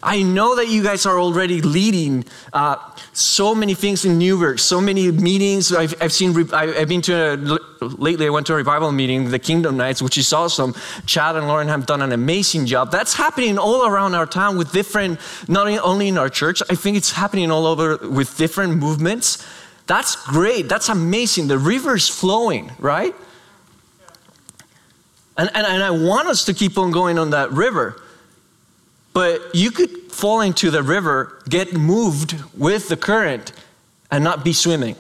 I 0.02 0.22
know 0.22 0.56
that 0.56 0.68
you 0.68 0.82
guys 0.82 1.06
are 1.06 1.18
already 1.18 1.62
leading 1.62 2.24
uh, 2.52 2.76
so 3.12 3.54
many 3.54 3.74
things 3.74 4.04
in 4.04 4.18
Newberg, 4.18 4.58
so 4.58 4.80
many 4.80 5.10
meetings. 5.10 5.72
I've, 5.72 5.94
I've 6.02 6.12
seen, 6.12 6.36
I've 6.52 6.88
been 6.88 7.02
to, 7.02 7.32
a, 7.80 7.84
lately 7.84 8.26
I 8.26 8.30
went 8.30 8.46
to 8.48 8.52
a 8.52 8.56
revival 8.56 8.92
meeting, 8.92 9.30
the 9.30 9.38
Kingdom 9.38 9.76
Nights, 9.76 10.02
which 10.02 10.18
is 10.18 10.32
awesome. 10.32 10.74
Chad 11.06 11.34
and 11.36 11.48
Lauren 11.48 11.68
have 11.68 11.86
done 11.86 12.02
an 12.02 12.12
amazing 12.12 12.66
job. 12.66 12.90
That's 12.90 13.14
happening 13.14 13.58
all 13.58 13.86
around 13.86 14.14
our 14.14 14.26
town 14.26 14.58
with 14.58 14.70
different, 14.70 15.18
not 15.48 15.66
only 15.66 16.08
in 16.08 16.18
our 16.18 16.28
church, 16.28 16.62
I 16.68 16.74
think 16.74 16.96
it's 16.96 17.12
happening 17.12 17.50
all 17.50 17.66
over 17.66 17.96
with 17.96 18.36
different 18.36 18.76
movements. 18.76 19.46
That's 19.86 20.14
great. 20.26 20.68
That's 20.68 20.88
amazing. 20.88 21.48
The 21.48 21.58
river's 21.58 22.08
flowing, 22.08 22.72
right? 22.78 23.14
And, 25.38 25.50
and, 25.54 25.66
and 25.66 25.82
I 25.82 25.90
want 25.90 26.28
us 26.28 26.44
to 26.46 26.54
keep 26.54 26.76
on 26.76 26.90
going 26.90 27.18
on 27.18 27.30
that 27.30 27.50
river. 27.52 28.02
But 29.16 29.54
you 29.54 29.70
could 29.70 30.12
fall 30.12 30.42
into 30.42 30.70
the 30.70 30.82
river, 30.82 31.42
get 31.48 31.72
moved 31.72 32.34
with 32.54 32.90
the 32.90 32.98
current, 32.98 33.50
and 34.10 34.22
not 34.22 34.44
be 34.44 34.52
swimming. 34.52 34.94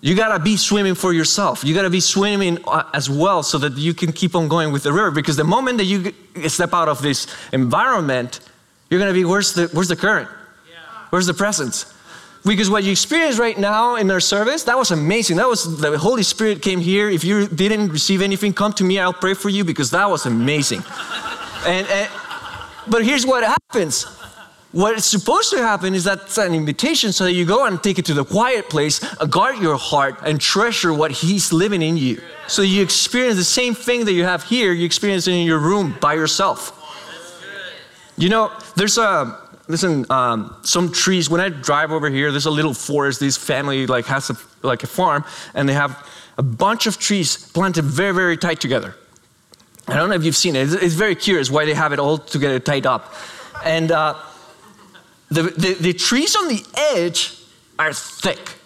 You 0.00 0.14
gotta 0.14 0.38
be 0.38 0.56
swimming 0.56 0.94
for 0.94 1.12
yourself. 1.12 1.64
You 1.64 1.74
gotta 1.74 1.90
be 1.90 1.98
swimming 1.98 2.58
uh, 2.64 2.84
as 2.94 3.10
well 3.10 3.42
so 3.42 3.58
that 3.58 3.76
you 3.76 3.92
can 3.92 4.12
keep 4.12 4.36
on 4.36 4.46
going 4.46 4.70
with 4.70 4.84
the 4.84 4.92
river. 4.92 5.10
Because 5.10 5.36
the 5.36 5.42
moment 5.42 5.78
that 5.78 5.84
you 5.86 6.14
step 6.48 6.72
out 6.72 6.88
of 6.88 7.02
this 7.02 7.26
environment, 7.52 8.38
you're 8.88 9.00
gonna 9.00 9.12
be 9.12 9.24
where's 9.24 9.54
the, 9.54 9.66
where's 9.72 9.88
the 9.88 9.96
current? 9.96 10.28
Where's 11.10 11.26
the 11.26 11.34
presence? 11.34 11.92
Because 12.44 12.70
what 12.70 12.84
you 12.84 12.92
experience 12.92 13.40
right 13.40 13.58
now 13.58 13.96
in 13.96 14.08
our 14.12 14.20
service, 14.20 14.62
that 14.62 14.78
was 14.78 14.92
amazing. 14.92 15.38
That 15.38 15.48
was 15.48 15.80
the 15.80 15.98
Holy 15.98 16.22
Spirit 16.22 16.62
came 16.62 16.78
here. 16.78 17.10
If 17.10 17.24
you 17.24 17.48
didn't 17.48 17.88
receive 17.88 18.22
anything, 18.22 18.52
come 18.52 18.72
to 18.74 18.84
me. 18.84 19.00
I'll 19.00 19.12
pray 19.12 19.34
for 19.34 19.48
you 19.48 19.64
because 19.64 19.90
that 19.90 20.08
was 20.08 20.24
amazing. 20.24 20.84
And, 21.66 21.86
and 21.86 22.10
but 22.88 23.04
here's 23.04 23.26
what 23.26 23.44
happens 23.44 24.04
what 24.72 24.96
is 24.96 25.04
supposed 25.04 25.50
to 25.50 25.58
happen 25.58 25.94
is 25.94 26.04
that's 26.04 26.38
an 26.38 26.54
invitation 26.54 27.12
so 27.12 27.24
that 27.24 27.32
you 27.32 27.44
go 27.44 27.66
and 27.66 27.82
take 27.82 27.98
it 27.98 28.04
to 28.04 28.14
the 28.14 28.24
quiet 28.24 28.70
place, 28.70 29.02
uh, 29.20 29.26
guard 29.26 29.58
your 29.58 29.76
heart, 29.76 30.20
and 30.24 30.40
treasure 30.40 30.94
what 30.94 31.10
He's 31.10 31.52
living 31.52 31.82
in 31.82 31.96
you. 31.96 32.20
So 32.46 32.62
you 32.62 32.80
experience 32.80 33.36
the 33.36 33.44
same 33.44 33.74
thing 33.74 34.04
that 34.04 34.12
you 34.12 34.22
have 34.22 34.44
here, 34.44 34.72
you 34.72 34.86
experience 34.86 35.26
it 35.26 35.32
in 35.32 35.44
your 35.44 35.58
room 35.58 35.96
by 36.00 36.14
yourself. 36.14 36.76
You 38.16 38.28
know, 38.28 38.52
there's 38.76 38.96
a 38.96 39.38
listen 39.66 40.06
um, 40.08 40.54
some 40.62 40.92
trees. 40.92 41.28
When 41.28 41.40
I 41.40 41.48
drive 41.48 41.90
over 41.90 42.08
here, 42.08 42.30
there's 42.30 42.46
a 42.46 42.50
little 42.50 42.74
forest. 42.74 43.18
This 43.18 43.36
family 43.36 43.88
like 43.88 44.06
has 44.06 44.30
a, 44.30 44.36
like 44.62 44.84
a 44.84 44.86
farm, 44.86 45.24
and 45.54 45.68
they 45.68 45.74
have 45.74 46.06
a 46.38 46.44
bunch 46.44 46.86
of 46.86 46.96
trees 46.98 47.36
planted 47.36 47.84
very 47.84 48.14
very 48.14 48.36
tight 48.36 48.60
together. 48.60 48.94
I 49.90 49.96
don't 49.96 50.08
know 50.08 50.14
if 50.14 50.24
you've 50.24 50.36
seen 50.36 50.56
it. 50.56 50.62
It's, 50.62 50.72
it's 50.72 50.94
very 50.94 51.14
curious 51.14 51.50
why 51.50 51.64
they 51.64 51.74
have 51.74 51.92
it 51.92 51.98
all 51.98 52.18
together 52.18 52.58
tied 52.58 52.86
up, 52.86 53.14
and. 53.64 53.90
Uh, 53.90 54.14
the, 55.30 55.42
the, 55.44 55.74
the 55.74 55.92
trees 55.92 56.34
on 56.34 56.48
the 56.48 56.64
edge 56.94 57.36
are 57.78 57.92
thick. 57.92 58.56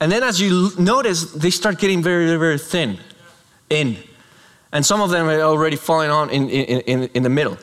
And 0.00 0.10
then 0.10 0.22
as 0.22 0.40
you 0.40 0.70
notice, 0.78 1.32
they 1.32 1.50
start 1.50 1.78
getting 1.78 2.02
very, 2.02 2.36
very 2.36 2.58
thin 2.58 2.98
in. 3.70 3.96
And 4.72 4.84
some 4.84 5.00
of 5.00 5.10
them 5.10 5.28
are 5.28 5.40
already 5.40 5.76
falling 5.76 6.10
on 6.10 6.30
in, 6.30 6.48
in, 6.50 6.80
in, 6.80 7.10
in 7.14 7.22
the 7.22 7.30
middle. 7.30 7.56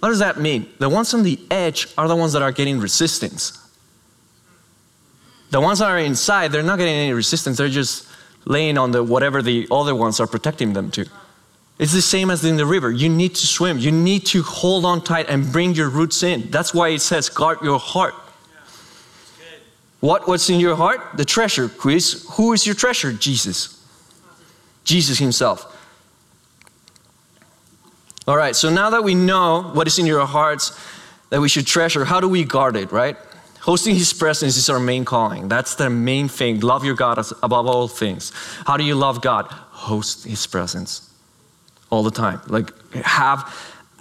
What 0.00 0.10
does 0.10 0.18
that 0.18 0.38
mean? 0.38 0.68
The 0.78 0.88
ones 0.88 1.14
on 1.14 1.22
the 1.22 1.38
edge 1.50 1.88
are 1.96 2.06
the 2.08 2.16
ones 2.16 2.32
that 2.34 2.42
are 2.42 2.52
getting 2.52 2.78
resistance. 2.78 3.62
The 5.50 5.60
ones 5.60 5.78
that 5.78 5.90
are 5.90 5.98
inside, 5.98 6.52
they're 6.52 6.62
not 6.62 6.78
getting 6.78 6.94
any 6.94 7.12
resistance. 7.12 7.56
They're 7.56 7.68
just 7.68 8.06
laying 8.44 8.76
on 8.76 8.90
the 8.90 9.02
whatever 9.02 9.40
the 9.40 9.66
other 9.70 9.94
ones 9.94 10.20
are 10.20 10.26
protecting 10.26 10.72
them 10.72 10.90
to. 10.92 11.06
It's 11.78 11.92
the 11.92 12.02
same 12.02 12.30
as 12.30 12.44
in 12.44 12.56
the 12.56 12.64
river. 12.64 12.90
You 12.90 13.08
need 13.08 13.34
to 13.34 13.46
swim. 13.46 13.78
You 13.78 13.92
need 13.92 14.24
to 14.26 14.42
hold 14.42 14.86
on 14.86 15.04
tight 15.04 15.28
and 15.28 15.52
bring 15.52 15.74
your 15.74 15.90
roots 15.90 16.22
in. 16.22 16.50
That's 16.50 16.72
why 16.72 16.88
it 16.88 17.00
says, 17.00 17.28
guard 17.28 17.58
your 17.62 17.78
heart. 17.78 18.14
What, 20.00 20.26
what's 20.26 20.48
in 20.48 20.58
your 20.58 20.76
heart? 20.76 21.16
The 21.16 21.24
treasure. 21.24 21.68
Who 21.68 21.90
is, 21.90 22.26
who 22.32 22.52
is 22.52 22.66
your 22.66 22.74
treasure? 22.74 23.12
Jesus. 23.12 23.84
Jesus 24.84 25.18
Himself. 25.18 25.72
All 28.26 28.36
right, 28.36 28.56
so 28.56 28.70
now 28.70 28.90
that 28.90 29.04
we 29.04 29.14
know 29.14 29.70
what 29.72 29.86
is 29.86 29.98
in 29.98 30.06
your 30.06 30.24
hearts 30.26 30.78
that 31.30 31.40
we 31.40 31.48
should 31.48 31.66
treasure, 31.66 32.04
how 32.04 32.20
do 32.20 32.28
we 32.28 32.44
guard 32.44 32.76
it, 32.76 32.90
right? 32.90 33.16
Hosting 33.60 33.94
His 33.94 34.12
presence 34.12 34.56
is 34.56 34.70
our 34.70 34.80
main 34.80 35.04
calling. 35.04 35.48
That's 35.48 35.74
the 35.74 35.90
main 35.90 36.28
thing. 36.28 36.60
Love 36.60 36.84
your 36.84 36.94
God 36.94 37.18
above 37.42 37.66
all 37.66 37.86
things. 37.86 38.32
How 38.66 38.76
do 38.76 38.84
you 38.84 38.94
love 38.94 39.20
God? 39.20 39.46
Host 39.50 40.24
His 40.24 40.46
presence 40.46 41.05
all 41.90 42.02
the 42.02 42.10
time. 42.10 42.40
Like, 42.46 42.72
have 42.94 43.54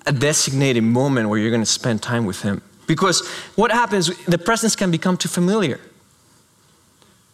a 0.06 0.12
designated 0.12 0.84
moment 0.84 1.30
where 1.30 1.39
you're 1.39 1.51
going 1.51 1.62
to 1.62 1.65
spend 1.65 2.01
time 2.01 2.25
with 2.25 2.42
Him. 2.42 2.62
Because 2.88 3.27
what 3.56 3.72
happens, 3.72 4.15
the 4.25 4.38
presence 4.38 4.75
can 4.75 4.92
become 4.92 5.18
too 5.18 5.30
familiar. 5.30 5.80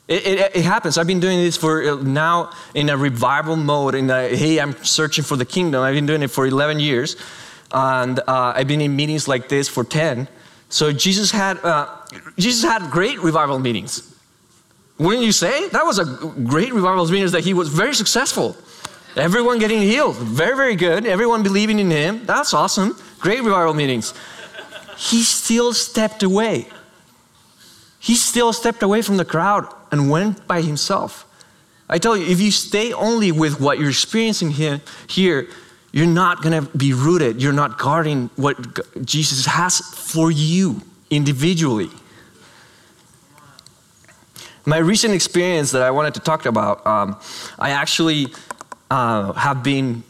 It, 0.07 0.25
it, 0.25 0.55
it, 0.57 0.63
happens. 0.63 0.97
I've 0.97 1.07
been 1.07 1.19
doing 1.19 1.37
this 1.37 1.55
for 1.55 1.81
uh, 1.83 1.95
now 1.95 2.51
in 2.73 2.89
a 2.89 2.97
revival 2.97 3.55
mode. 3.55 3.95
In 3.95 4.09
a, 4.09 4.35
hey, 4.35 4.59
I'm 4.59 4.75
searching 4.83 5.23
for 5.23 5.37
the 5.37 5.45
kingdom. 5.45 5.81
I've 5.81 5.95
been 5.95 6.05
doing 6.05 6.21
it 6.21 6.29
for 6.29 6.45
11 6.45 6.79
years, 6.79 7.15
and 7.71 8.19
uh, 8.19 8.53
I've 8.55 8.67
been 8.67 8.81
in 8.81 8.95
meetings 8.95 9.27
like 9.29 9.47
this 9.47 9.69
for 9.69 9.85
10. 9.85 10.27
So 10.67 10.91
Jesus 10.91 11.31
had 11.31 11.63
uh, 11.63 11.87
Jesus 12.37 12.63
had 12.63 12.91
great 12.91 13.19
revival 13.19 13.59
meetings. 13.59 14.13
Wouldn't 14.97 15.23
you 15.23 15.31
say 15.31 15.69
that 15.69 15.85
was 15.85 15.97
a 15.97 16.05
great 16.43 16.73
revival 16.73 17.05
meetings 17.05 17.31
that 17.31 17.43
he 17.43 17.53
was 17.53 17.69
very 17.69 17.93
successful. 17.93 18.57
Everyone 19.15 19.59
getting 19.59 19.81
healed. 19.81 20.15
Very, 20.15 20.55
very 20.55 20.75
good. 20.75 21.05
Everyone 21.05 21.43
believing 21.43 21.79
in 21.79 21.91
him. 21.91 22.25
That's 22.25 22.53
awesome. 22.53 22.97
Great 23.19 23.41
revival 23.43 23.73
meetings. 23.73 24.13
He 24.97 25.23
still 25.23 25.73
stepped 25.73 26.23
away. 26.23 26.67
He 27.99 28.15
still 28.15 28.53
stepped 28.53 28.83
away 28.83 29.01
from 29.01 29.17
the 29.17 29.25
crowd 29.25 29.67
and 29.91 30.09
went 30.09 30.47
by 30.47 30.61
himself. 30.61 31.27
I 31.89 31.97
tell 31.97 32.15
you, 32.15 32.25
if 32.25 32.39
you 32.39 32.51
stay 32.51 32.93
only 32.93 33.31
with 33.31 33.59
what 33.59 33.77
you're 33.77 33.89
experiencing 33.89 34.51
here, 34.51 34.81
here 35.07 35.47
you're 35.91 36.07
not 36.07 36.41
going 36.41 36.65
to 36.65 36.77
be 36.77 36.93
rooted. 36.93 37.41
You're 37.41 37.51
not 37.51 37.77
guarding 37.77 38.29
what 38.37 39.05
Jesus 39.05 39.45
has 39.45 39.79
for 39.79 40.31
you 40.31 40.81
individually. 41.09 41.89
My 44.65 44.77
recent 44.77 45.13
experience 45.13 45.71
that 45.71 45.81
I 45.81 45.91
wanted 45.91 46.13
to 46.13 46.21
talk 46.21 46.45
about, 46.45 46.85
um, 46.87 47.19
I 47.59 47.71
actually 47.71 48.27
uh, 48.91 49.31
have 49.33 49.63
been 49.63 50.03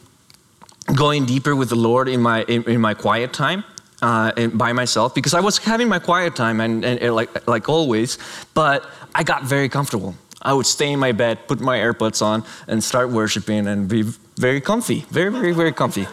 going 0.94 1.24
deeper 1.24 1.54
with 1.54 1.68
the 1.68 1.76
Lord 1.76 2.08
in 2.08 2.20
my 2.20 2.42
in, 2.42 2.64
in 2.64 2.80
my 2.80 2.94
quiet 2.94 3.32
time. 3.32 3.64
Uh, 4.02 4.48
by 4.48 4.72
myself 4.72 5.14
because 5.14 5.32
I 5.32 5.38
was 5.38 5.58
having 5.58 5.88
my 5.88 6.00
quiet 6.00 6.34
time 6.34 6.60
and, 6.60 6.84
and, 6.84 6.98
and, 6.98 7.14
like 7.14 7.46
like 7.46 7.68
always, 7.68 8.18
but 8.52 8.84
I 9.14 9.22
got 9.22 9.44
very 9.44 9.68
comfortable. 9.68 10.16
I 10.42 10.52
would 10.52 10.66
stay 10.66 10.90
in 10.90 10.98
my 10.98 11.12
bed, 11.12 11.46
put 11.46 11.60
my 11.60 11.78
AirPods 11.78 12.20
on, 12.20 12.42
and 12.66 12.82
start 12.82 13.10
worshiping 13.10 13.68
and 13.68 13.88
be 13.88 14.02
very 14.36 14.60
comfy, 14.60 15.06
very 15.10 15.30
very 15.30 15.52
very 15.52 15.72
comfy, 15.72 16.00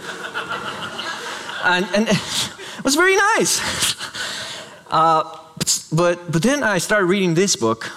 and, 1.63 1.85
and 1.95 2.07
it 2.77 2.83
was 2.83 2.95
very 2.95 3.15
nice. 3.15 3.59
Uh, 4.91 5.21
but 5.93 6.17
but 6.31 6.41
then 6.41 6.63
I 6.63 6.79
started 6.79 7.05
reading 7.05 7.35
this 7.35 7.55
book, 7.55 7.91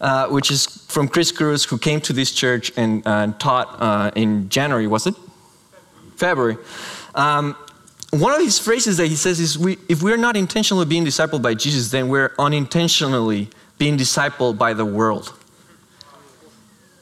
uh, 0.00 0.28
which 0.28 0.50
is 0.50 0.66
from 0.66 1.08
Chris 1.08 1.32
Cruz, 1.32 1.64
who 1.64 1.78
came 1.78 2.00
to 2.02 2.12
this 2.12 2.32
church 2.32 2.72
and 2.76 3.06
uh, 3.06 3.32
taught 3.38 3.76
uh, 3.80 4.10
in 4.14 4.48
January, 4.48 4.86
was 4.86 5.06
it? 5.06 5.14
February. 6.16 6.56
Um, 7.14 7.56
one 8.10 8.32
of 8.32 8.40
his 8.40 8.58
phrases 8.58 8.96
that 8.96 9.06
he 9.06 9.16
says 9.16 9.38
is 9.38 9.58
we, 9.58 9.76
if 9.88 10.02
we're 10.02 10.16
not 10.16 10.36
intentionally 10.36 10.86
being 10.86 11.04
discipled 11.04 11.42
by 11.42 11.54
Jesus, 11.54 11.90
then 11.90 12.08
we're 12.08 12.32
unintentionally 12.38 13.50
being 13.76 13.98
discipled 13.98 14.56
by 14.56 14.72
the 14.72 14.84
world. 14.84 15.34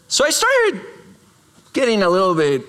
So 0.08 0.24
I 0.24 0.30
started 0.30 0.80
getting 1.72 2.02
a 2.02 2.08
little 2.08 2.34
bit 2.34 2.62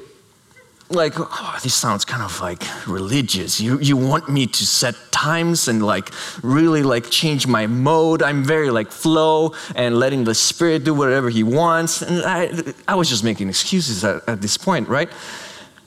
like, 0.89 1.13
oh, 1.17 1.59
this 1.63 1.75
sounds 1.75 2.05
kind 2.05 2.23
of 2.23 2.39
like 2.39 2.63
religious. 2.87 3.59
You, 3.59 3.79
you 3.79 3.97
want 3.97 4.29
me 4.29 4.47
to 4.47 4.65
set 4.65 4.95
times 5.11 5.67
and 5.67 5.85
like 5.85 6.11
really 6.41 6.83
like 6.83 7.09
change 7.09 7.45
my 7.45 7.67
mode. 7.67 8.23
I'm 8.23 8.43
very 8.43 8.69
like 8.69 8.91
flow 8.91 9.53
and 9.75 9.99
letting 9.99 10.23
the 10.23 10.33
spirit 10.33 10.85
do 10.85 10.93
whatever 10.93 11.29
he 11.29 11.43
wants. 11.43 12.01
And 12.01 12.23
I, 12.23 12.73
I 12.87 12.95
was 12.95 13.09
just 13.09 13.23
making 13.23 13.49
excuses 13.49 14.03
at, 14.03 14.27
at 14.27 14.41
this 14.41 14.57
point, 14.57 14.87
right? 14.87 15.09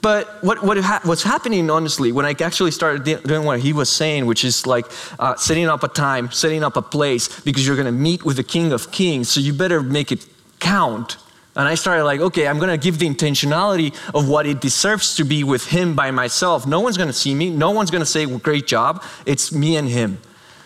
But 0.01 0.43
what, 0.43 0.63
what 0.63 0.77
ha- 0.77 1.01
what's 1.03 1.23
happening, 1.23 1.69
honestly, 1.69 2.11
when 2.11 2.25
I 2.25 2.35
actually 2.39 2.71
started 2.71 3.23
doing 3.23 3.43
what 3.43 3.59
he 3.59 3.71
was 3.71 3.89
saying, 3.89 4.25
which 4.25 4.43
is 4.43 4.65
like 4.65 4.85
uh, 5.19 5.35
setting 5.35 5.67
up 5.67 5.83
a 5.83 5.87
time, 5.87 6.31
setting 6.31 6.63
up 6.63 6.75
a 6.75 6.81
place, 6.81 7.41
because 7.41 7.65
you're 7.65 7.75
going 7.75 7.85
to 7.85 7.91
meet 7.91 8.25
with 8.25 8.37
the 8.37 8.43
King 8.43 8.71
of 8.71 8.91
Kings, 8.91 9.29
so 9.29 9.39
you 9.39 9.53
better 9.53 9.81
make 9.83 10.11
it 10.11 10.25
count 10.59 11.17
and 11.55 11.67
I 11.67 11.75
started 11.75 12.05
like, 12.05 12.21
okay, 12.21 12.47
I'm 12.47 12.59
gonna 12.59 12.77
give 12.77 12.99
the 12.99 13.09
intentionality 13.09 13.93
of 14.13 14.29
what 14.29 14.45
it 14.45 14.61
deserves 14.61 15.15
to 15.17 15.23
be 15.23 15.43
with 15.43 15.65
him 15.67 15.95
by 15.95 16.11
myself. 16.11 16.65
No 16.65 16.79
one's 16.79 16.97
gonna 16.97 17.13
see 17.13 17.35
me, 17.35 17.49
no 17.49 17.71
one's 17.71 17.91
gonna 17.91 18.05
say, 18.05 18.25
great 18.25 18.67
job. 18.67 19.03
It's 19.25 19.51
me 19.51 19.75
and 19.75 19.87
him. 19.87 20.19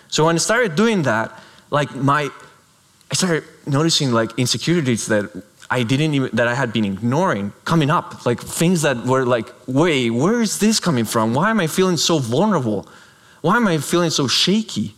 So 0.10 0.26
when 0.26 0.36
I 0.36 0.40
started 0.40 0.76
doing 0.76 1.04
that, 1.04 1.32
like 1.72 1.94
my, 1.96 2.30
I 3.12 3.14
started 3.16 3.44
noticing 3.66 4.12
like 4.12 4.38
insecurities 4.38 5.08
that 5.08 5.32
I 5.70 5.84
didn't 5.84 6.14
even, 6.14 6.30
that 6.34 6.48
I 6.48 6.54
had 6.54 6.72
been 6.72 6.86
ignoring 6.86 7.52
coming 7.66 7.90
up. 7.90 8.26
Like 8.26 8.40
things 8.40 8.84
that 8.84 9.06
were 9.06 9.26
like, 9.26 9.52
wait, 9.68 10.12
where 10.12 10.42
is 10.42 10.60
this 10.60 10.80
coming 10.80 11.06
from? 11.06 11.34
Why 11.34 11.50
am 11.50 11.60
I 11.60 11.68
feeling 11.68 11.98
so 11.98 12.20
vulnerable? 12.20 12.88
Why 13.42 13.58
am 13.58 13.68
I 13.68 13.78
feeling 13.80 14.10
so 14.10 14.28
shaky? 14.28 14.95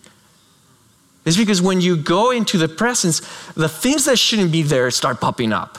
It's 1.27 1.35
because 1.35 1.61
when 1.61 1.81
you 1.81 1.97
go 1.97 2.31
into 2.31 2.57
the 2.57 2.69
presence, 2.69 3.19
the 3.51 3.67
things 3.67 4.05
that 4.05 4.17
shouldn't 4.17 4.49
be 4.49 4.61
there 4.61 4.89
start 4.91 5.19
popping 5.19 5.51
up. 5.51 5.77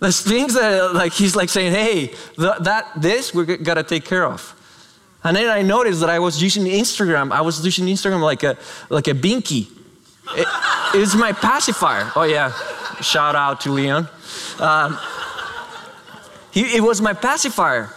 The 0.00 0.12
things 0.12 0.52
that, 0.52 0.94
like, 0.94 1.14
he's 1.14 1.34
like 1.34 1.48
saying, 1.48 1.72
hey, 1.72 2.14
that, 2.36 2.92
this, 2.94 3.32
we 3.32 3.56
got 3.56 3.74
to 3.74 3.82
take 3.82 4.04
care 4.04 4.26
of. 4.26 4.54
And 5.24 5.34
then 5.34 5.48
I 5.48 5.62
noticed 5.62 6.00
that 6.00 6.10
I 6.10 6.18
was 6.18 6.42
using 6.42 6.64
Instagram. 6.64 7.32
I 7.32 7.40
was 7.40 7.64
using 7.64 7.86
Instagram 7.86 8.20
like 8.20 8.42
a, 8.42 8.58
like 8.90 9.08
a 9.08 9.14
binky. 9.14 9.68
It, 10.36 10.46
it's 10.94 11.14
my 11.14 11.32
pacifier. 11.32 12.12
Oh, 12.14 12.24
yeah. 12.24 12.52
Shout 13.00 13.34
out 13.34 13.62
to 13.62 13.70
Leon. 13.70 14.08
Um, 14.58 14.98
he, 16.50 16.76
it 16.76 16.82
was 16.82 17.00
my 17.00 17.14
pacifier. 17.14 17.88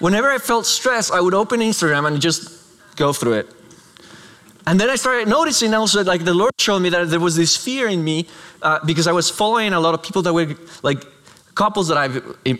whenever 0.00 0.28
I 0.28 0.38
felt 0.38 0.66
stressed, 0.66 1.12
I 1.12 1.20
would 1.20 1.34
open 1.34 1.60
Instagram 1.60 2.08
and 2.08 2.20
just 2.20 2.50
go 2.96 3.12
through 3.12 3.34
it. 3.34 3.59
And 4.66 4.78
then 4.80 4.90
I 4.90 4.96
started 4.96 5.28
noticing 5.28 5.72
also, 5.74 6.04
like 6.04 6.24
the 6.24 6.34
Lord 6.34 6.52
showed 6.58 6.80
me 6.80 6.90
that 6.90 7.08
there 7.08 7.20
was 7.20 7.36
this 7.36 7.56
fear 7.56 7.88
in 7.88 8.04
me 8.04 8.26
uh, 8.62 8.78
because 8.84 9.06
I 9.06 9.12
was 9.12 9.30
following 9.30 9.72
a 9.72 9.80
lot 9.80 9.94
of 9.94 10.02
people 10.02 10.22
that 10.22 10.32
were 10.32 10.54
like 10.82 11.04
couples 11.54 11.88
that 11.88 11.96
I've 11.96 12.16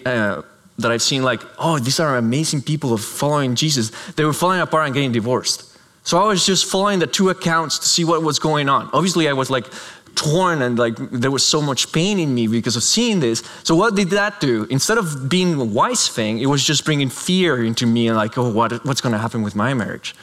uh, 0.06 0.42
that 0.78 0.90
I've 0.90 1.02
seen, 1.02 1.22
like, 1.22 1.42
oh, 1.58 1.78
these 1.78 2.00
are 2.00 2.16
amazing 2.16 2.62
people 2.62 2.92
of 2.92 3.02
following 3.04 3.54
Jesus. 3.54 3.90
They 4.12 4.24
were 4.24 4.32
falling 4.32 4.60
apart 4.60 4.86
and 4.86 4.94
getting 4.94 5.12
divorced. 5.12 5.66
So 6.02 6.18
I 6.18 6.26
was 6.26 6.46
just 6.46 6.64
following 6.64 6.98
the 6.98 7.06
two 7.06 7.28
accounts 7.28 7.78
to 7.80 7.86
see 7.86 8.04
what 8.04 8.22
was 8.22 8.38
going 8.38 8.68
on. 8.68 8.88
Obviously, 8.92 9.28
I 9.28 9.34
was 9.34 9.50
like 9.50 9.66
torn 10.14 10.62
and 10.62 10.78
like 10.78 10.96
there 10.96 11.30
was 11.30 11.46
so 11.46 11.60
much 11.60 11.92
pain 11.92 12.18
in 12.18 12.34
me 12.34 12.46
because 12.46 12.76
of 12.76 12.82
seeing 12.82 13.20
this. 13.20 13.42
So 13.62 13.74
what 13.74 13.94
did 13.94 14.10
that 14.10 14.40
do? 14.40 14.66
Instead 14.70 14.98
of 14.98 15.28
being 15.28 15.54
a 15.54 15.64
wise 15.64 16.08
thing, 16.08 16.38
it 16.38 16.46
was 16.46 16.64
just 16.64 16.84
bringing 16.84 17.10
fear 17.10 17.62
into 17.62 17.86
me 17.86 18.08
and 18.08 18.16
like, 18.16 18.36
oh, 18.38 18.50
what, 18.50 18.84
what's 18.84 19.00
going 19.00 19.12
to 19.12 19.18
happen 19.18 19.42
with 19.42 19.54
my 19.54 19.74
marriage? 19.74 20.14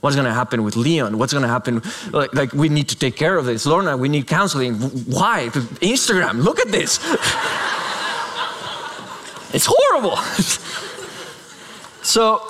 What's 0.00 0.14
going 0.14 0.26
to 0.26 0.34
happen 0.34 0.62
with 0.62 0.76
Leon? 0.76 1.18
What's 1.18 1.32
going 1.32 1.42
to 1.42 1.48
happen? 1.48 1.82
Like, 2.12 2.34
like, 2.34 2.52
we 2.52 2.68
need 2.68 2.88
to 2.90 2.96
take 2.96 3.16
care 3.16 3.38
of 3.38 3.46
this. 3.46 3.66
Lorna, 3.66 3.96
we 3.96 4.08
need 4.08 4.26
counseling. 4.26 4.74
Why? 4.74 5.48
Instagram, 5.48 6.42
look 6.42 6.60
at 6.60 6.68
this. 6.68 6.98
it's 9.54 9.66
horrible. 9.68 10.16
so, 12.02 12.42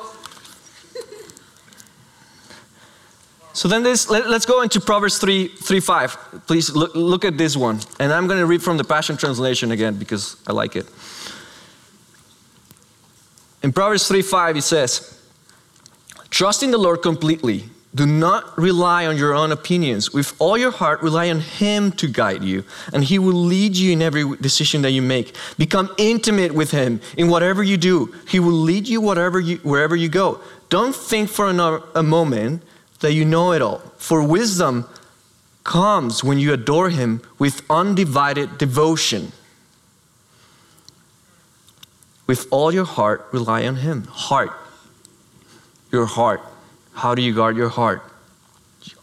so 3.52 3.68
then 3.68 3.84
this, 3.84 4.10
let, 4.10 4.26
us 4.26 4.44
go 4.44 4.62
into 4.62 4.80
Proverbs 4.80 5.18
3, 5.18 5.48
3 5.48 5.80
5. 5.80 6.42
Please 6.46 6.74
look, 6.74 6.94
look 6.96 7.24
at 7.24 7.38
this 7.38 7.56
one. 7.56 7.78
And 8.00 8.12
I'm 8.12 8.26
going 8.26 8.40
to 8.40 8.46
read 8.46 8.62
from 8.62 8.76
the 8.76 8.84
Passion 8.84 9.16
Translation 9.16 9.70
again 9.70 9.96
because 9.96 10.36
I 10.48 10.52
like 10.52 10.74
it. 10.74 10.86
In 13.62 13.72
Proverbs 13.72 14.08
3 14.08 14.20
5, 14.20 14.56
it 14.56 14.62
says, 14.62 15.15
Trust 16.30 16.62
in 16.62 16.70
the 16.70 16.78
Lord 16.78 17.02
completely. 17.02 17.64
Do 17.96 18.04
not 18.04 18.58
rely 18.58 19.06
on 19.06 19.16
your 19.16 19.32
own 19.32 19.52
opinions. 19.52 20.12
With 20.12 20.34
all 20.38 20.58
your 20.58 20.70
heart, 20.70 21.00
rely 21.00 21.30
on 21.30 21.40
Him 21.40 21.92
to 21.92 22.06
guide 22.06 22.44
you, 22.44 22.62
and 22.92 23.02
He 23.02 23.18
will 23.18 23.32
lead 23.32 23.74
you 23.74 23.92
in 23.92 24.02
every 24.02 24.36
decision 24.36 24.82
that 24.82 24.90
you 24.90 25.00
make. 25.00 25.34
Become 25.56 25.94
intimate 25.96 26.52
with 26.52 26.72
Him 26.72 27.00
in 27.16 27.28
whatever 27.28 27.62
you 27.62 27.78
do. 27.78 28.14
He 28.28 28.38
will 28.38 28.52
lead 28.52 28.86
you, 28.86 29.00
whatever 29.00 29.40
you 29.40 29.56
wherever 29.58 29.96
you 29.96 30.10
go. 30.10 30.40
Don't 30.68 30.94
think 30.94 31.30
for 31.30 31.48
a 31.48 32.02
moment 32.02 32.62
that 33.00 33.14
you 33.14 33.24
know 33.24 33.52
it 33.52 33.62
all, 33.62 33.78
for 33.96 34.22
wisdom 34.22 34.86
comes 35.64 36.22
when 36.22 36.38
you 36.38 36.52
adore 36.52 36.90
Him 36.90 37.22
with 37.38 37.62
undivided 37.70 38.58
devotion. 38.58 39.32
With 42.26 42.46
all 42.50 42.74
your 42.74 42.84
heart, 42.84 43.26
rely 43.32 43.66
on 43.66 43.76
Him. 43.76 44.04
Heart 44.04 44.52
your 45.90 46.06
heart. 46.06 46.40
How 46.92 47.14
do 47.14 47.22
you 47.22 47.34
guard 47.34 47.56
your 47.56 47.68
heart? 47.68 48.02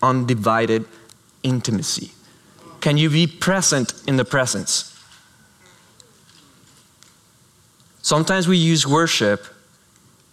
Undivided 0.01 0.85
intimacy. 1.43 2.11
Can 2.81 2.97
you 2.97 3.09
be 3.09 3.27
present 3.27 3.93
in 4.07 4.17
the 4.17 4.25
presence? 4.25 4.89
Sometimes 8.01 8.47
we 8.47 8.57
use 8.57 8.85
worship 8.85 9.45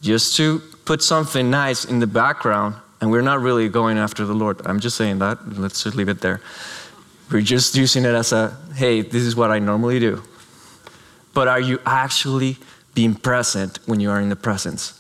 just 0.01 0.37
to 0.37 0.61
put 0.85 1.03
something 1.03 1.51
nice 1.51 1.85
in 1.85 2.01
the 2.01 2.07
background, 2.07 2.75
and 3.01 3.11
we're 3.11 3.23
not 3.23 3.41
really 3.41 3.69
going 3.69 3.99
after 3.99 4.25
the 4.25 4.35
Lord. 4.35 4.61
I'm 4.65 4.81
just 4.81 4.97
saying 4.97 5.21
that. 5.21 5.39
Let's 5.59 5.85
just 5.85 5.97
leave 5.97 6.09
it 6.09 6.21
there. 6.21 6.41
We're 7.31 7.43
just 7.43 7.77
using 7.77 8.05
it 8.05 8.15
as 8.15 8.33
a 8.33 8.57
hey, 8.75 9.03
this 9.03 9.23
is 9.23 9.37
what 9.37 9.51
I 9.53 9.61
normally 9.61 10.01
do. 10.01 10.23
But 11.33 11.47
are 11.47 11.61
you 11.61 11.79
actually 11.87 12.57
being 12.95 13.15
present 13.15 13.79
when 13.87 14.01
you 14.01 14.11
are 14.11 14.21
in 14.21 14.31
the 14.31 14.37
presence? 14.37 15.00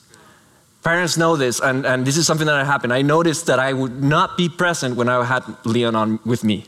Parents 0.82 1.18
know 1.18 1.36
this, 1.36 1.60
and, 1.60 1.84
and 1.84 2.06
this 2.06 2.16
is 2.16 2.26
something 2.26 2.46
that 2.46 2.64
happened. 2.64 2.92
I 2.92 3.02
noticed 3.02 3.46
that 3.46 3.58
I 3.58 3.72
would 3.72 4.02
not 4.02 4.38
be 4.38 4.48
present 4.48 4.96
when 4.96 5.08
I 5.08 5.22
had 5.24 5.42
Leon 5.66 5.94
on 5.94 6.18
with 6.24 6.42
me. 6.42 6.64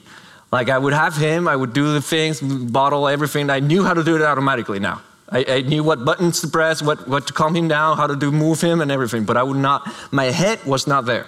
Like 0.51 0.68
I 0.68 0.77
would 0.77 0.92
have 0.92 1.16
him, 1.16 1.48
I 1.48 1.57
would 1.57 1.72
do 1.72 1.94
the 1.94 2.03
things, 2.03 2.40
bottle 2.40 3.09
everything. 3.09 3.48
I 3.48 3.61
knew 3.61 3.85
how 3.85 3.94
to 3.94 4.05
do 4.05 4.16
it 4.16 4.22
automatically 4.22 4.79
now. 4.79 5.01
I, 5.31 5.44
I, 5.48 5.61
knew 5.62 5.83
what 5.83 6.05
buttons 6.05 6.42
to 6.42 6.48
press, 6.48 6.83
what, 6.83 7.09
what 7.09 7.27
to 7.27 7.33
calm 7.33 7.57
him 7.57 7.66
down, 7.66 7.96
how 7.96 8.07
to 8.07 8.14
do 8.14 8.31
move 8.31 8.61
him 8.61 8.83
and 8.83 8.92
everything. 8.92 9.25
But 9.25 9.38
I 9.38 9.42
would 9.42 9.57
not, 9.57 9.90
my 10.11 10.25
head 10.25 10.62
was 10.66 10.87
not 10.87 11.07
there. 11.07 11.27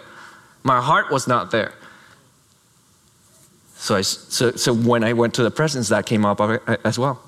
My 0.62 0.82
heart 0.82 1.10
was 1.10 1.26
not 1.26 1.50
there. 1.50 1.72
So, 3.76 3.96
I, 3.96 4.02
so, 4.02 4.52
so 4.52 4.74
when 4.74 5.04
I 5.04 5.14
went 5.14 5.32
to 5.34 5.42
the 5.42 5.50
presence, 5.50 5.88
that 5.88 6.04
came 6.04 6.26
up 6.26 6.38
as 6.84 6.98
well. 6.98 7.22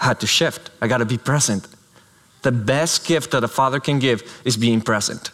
I 0.00 0.04
had 0.06 0.20
to 0.20 0.28
shift. 0.28 0.70
I 0.80 0.86
got 0.86 0.98
to 0.98 1.04
be 1.04 1.18
present. 1.18 1.66
The 2.46 2.52
best 2.52 3.04
gift 3.04 3.32
that 3.32 3.42
a 3.42 3.48
father 3.48 3.80
can 3.80 3.98
give 3.98 4.22
is 4.44 4.56
being 4.56 4.80
present. 4.80 5.32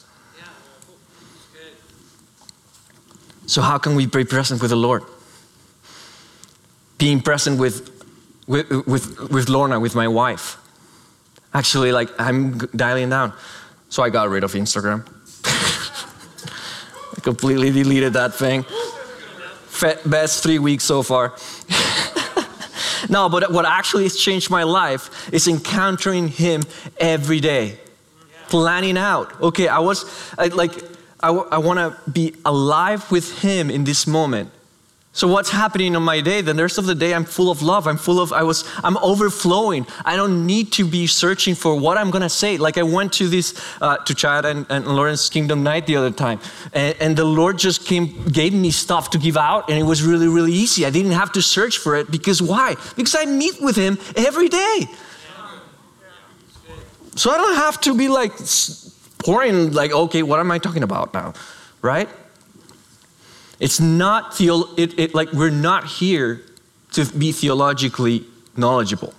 So, 3.44 3.61
how 3.61 3.77
can 3.77 3.94
we 3.94 4.07
be 4.07 4.25
present 4.25 4.62
with 4.62 4.70
the 4.70 4.77
Lord? 4.77 5.03
Being 6.96 7.20
present 7.20 7.61
with, 7.61 7.90
with, 8.46 8.70
with, 8.87 9.31
with 9.31 9.51
Lorna, 9.51 9.79
with 9.79 9.94
my 9.94 10.09
wife. 10.09 10.57
Actually, 11.53 11.92
like, 11.92 12.09
I'm 12.18 12.57
dialing 12.75 13.11
down. 13.11 13.35
So, 13.90 14.03
I 14.03 14.09
got 14.09 14.31
rid 14.31 14.42
of 14.42 14.55
Instagram. 14.55 15.07
I 17.14 17.20
completely 17.20 17.70
deleted 17.70 18.14
that 18.14 18.33
thing. 18.33 18.64
Best 20.07 20.42
three 20.42 20.59
weeks 20.59 20.85
so 20.85 21.03
far. 21.03 21.35
No, 23.08 23.28
but 23.28 23.52
what 23.52 23.64
actually 23.64 24.04
has 24.04 24.16
changed 24.16 24.50
my 24.50 24.62
life 24.62 25.32
is 25.32 25.48
encountering 25.48 26.28
Him 26.28 26.62
every 26.98 27.40
day, 27.40 27.78
planning 28.48 28.96
out. 28.96 29.40
Okay, 29.40 29.68
I 29.68 29.78
was 29.78 30.04
I, 30.38 30.48
like, 30.48 30.72
I, 31.20 31.30
I 31.30 31.58
want 31.58 31.78
to 31.78 32.10
be 32.10 32.34
alive 32.44 33.10
with 33.10 33.40
Him 33.40 33.70
in 33.70 33.84
this 33.84 34.06
moment. 34.06 34.50
So 35.14 35.29
what's 35.29 35.51
happening 35.51 35.94
on 35.94 36.03
my 36.03 36.22
day? 36.22 36.40
The 36.40 36.55
rest 36.55 36.79
of 36.79 36.87
the 36.87 36.94
day, 36.94 37.12
I'm 37.12 37.27
full 37.27 37.51
of 37.51 37.61
love. 37.61 37.87
I'm 37.87 37.98
full 37.98 38.18
of, 38.18 38.33
I 38.33 38.42
was, 38.44 38.64
I'm 38.83 38.96
overflowing. 38.96 39.87
I 40.07 40.16
don't 40.16 40.46
need 40.46 40.72
to 40.72 40.87
be 40.87 41.07
searching 41.07 41.55
for 41.55 41.79
what 41.79 41.98
I'm 41.98 42.11
gonna 42.11 42.31
say. 42.31 42.57
Like 42.57 42.79
I 42.79 42.83
went 42.83 43.12
to 43.14 43.29
this, 43.29 43.55
uh, 43.83 43.98
to 43.98 44.14
Chad 44.14 44.46
and, 44.46 44.64
and 44.70 44.87
Lauren's 44.87 45.29
Kingdom 45.29 45.62
Night 45.62 45.87
the 45.87 45.96
other 45.96 46.11
time, 46.11 46.40
and, 46.72 46.96
and 46.98 47.14
the 47.14 47.27
Lord 47.27 47.59
just 47.59 47.85
came, 47.85 48.25
gave 48.29 48.55
me 48.55 48.70
stuff 48.70 49.11
to 49.11 49.18
give 49.18 49.37
out, 49.37 49.68
and 49.68 49.79
it 49.79 49.83
was 49.83 50.03
really, 50.03 50.29
really 50.29 50.53
easy. 50.53 50.87
I 50.87 50.90
didn't 50.90 51.12
have 51.12 51.31
to 51.33 51.42
search 51.42 51.77
for 51.77 51.94
it 51.94 52.11
because 52.11 52.40
why? 52.40 52.77
Because 52.96 53.14
I 53.14 53.27
meet 53.27 53.61
with 53.61 53.77
Him 53.77 53.98
every 54.16 54.48
day. 54.48 54.87
So 57.16 57.31
I 57.31 57.37
don't 57.37 57.57
have 57.57 57.79
to 57.83 57.94
be 57.94 58.09
like 58.09 58.33
pouring, 59.18 59.72
like, 59.72 59.92
okay, 59.92 60.22
what 60.22 60.40
am 60.40 60.51
I 60.51 60.59
talking 60.59 60.83
about 60.83 61.12
now, 61.12 61.35
right? 61.83 62.09
It's 63.62 63.79
not 63.79 64.37
theo- 64.37 64.75
it, 64.77 64.98
it, 64.98 65.14
like 65.14 65.33
we're 65.33 65.48
not 65.48 65.85
here 65.85 66.42
to 66.94 67.05
be 67.05 67.31
theologically 67.31 68.25
knowledgeable. 68.57 69.14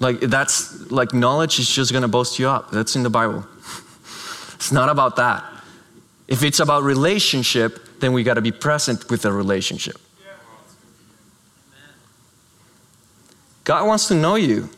Like 0.00 0.20
that's 0.20 0.90
like 0.90 1.14
knowledge 1.14 1.58
is 1.58 1.66
just 1.66 1.92
going 1.92 2.02
to 2.02 2.08
boast 2.08 2.38
you 2.38 2.46
up. 2.46 2.72
That's 2.72 2.94
in 2.94 3.04
the 3.04 3.10
Bible. 3.10 3.46
it's 4.54 4.70
not 4.70 4.90
about 4.90 5.16
that. 5.16 5.42
If 6.28 6.42
it's 6.42 6.60
about 6.60 6.82
relationship, 6.82 8.00
then 8.00 8.12
we 8.12 8.22
got 8.22 8.34
to 8.34 8.42
be 8.42 8.52
present 8.52 9.08
with 9.08 9.22
the 9.22 9.32
relationship. 9.32 9.96
God 13.64 13.86
wants 13.86 14.08
to 14.08 14.14
know 14.14 14.34
you. 14.34 14.68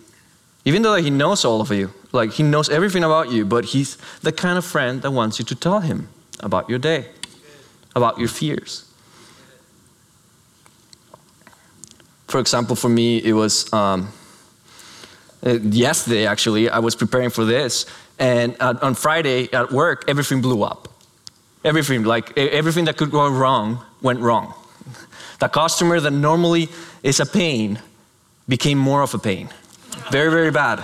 Even 0.64 0.82
though 0.82 0.94
he 0.94 1.10
knows 1.10 1.44
all 1.44 1.60
of 1.60 1.72
you, 1.72 1.92
like 2.12 2.30
he 2.30 2.44
knows 2.44 2.68
everything 2.68 3.02
about 3.02 3.32
you, 3.32 3.44
but 3.44 3.64
he's 3.64 3.98
the 4.20 4.30
kind 4.30 4.58
of 4.58 4.64
friend 4.64 5.02
that 5.02 5.10
wants 5.10 5.40
you 5.40 5.44
to 5.46 5.56
tell 5.56 5.80
him 5.80 6.08
about 6.38 6.70
your 6.70 6.78
day 6.78 7.08
about 7.94 8.18
your 8.18 8.28
fears. 8.28 8.88
For 12.28 12.40
example, 12.40 12.76
for 12.76 12.88
me, 12.88 13.18
it 13.18 13.34
was 13.34 13.70
um, 13.72 14.08
uh, 15.44 15.58
yesterday 15.60 16.26
actually, 16.26 16.70
I 16.70 16.78
was 16.78 16.94
preparing 16.94 17.30
for 17.30 17.44
this, 17.44 17.86
and 18.18 18.56
on 18.60 18.94
Friday 18.94 19.52
at 19.52 19.72
work, 19.72 20.04
everything 20.08 20.40
blew 20.40 20.62
up. 20.62 20.88
Everything, 21.64 22.04
like 22.04 22.36
everything 22.38 22.86
that 22.86 22.96
could 22.96 23.10
go 23.10 23.28
wrong, 23.28 23.84
went 24.00 24.20
wrong. 24.20 24.54
The 25.38 25.48
customer 25.48 25.98
that 25.98 26.12
normally 26.12 26.68
is 27.02 27.18
a 27.18 27.26
pain 27.26 27.80
became 28.48 28.78
more 28.78 29.02
of 29.02 29.12
a 29.12 29.18
pain. 29.18 29.48
Very, 30.10 30.30
very 30.30 30.52
bad. 30.52 30.78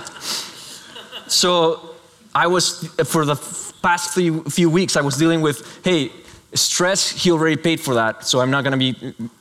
So 1.28 1.94
I 2.34 2.48
was, 2.48 2.88
for 3.04 3.24
the 3.24 3.36
past 3.82 4.14
few 4.14 4.70
weeks, 4.70 4.96
I 4.96 5.00
was 5.00 5.16
dealing 5.16 5.42
with, 5.42 5.80
hey, 5.84 6.10
Stress, 6.54 7.10
he 7.10 7.30
already 7.30 7.56
paid 7.56 7.80
for 7.80 7.94
that, 7.94 8.26
so 8.26 8.40
I'm 8.40 8.50
not 8.50 8.64
gonna 8.64 8.78
be 8.78 8.96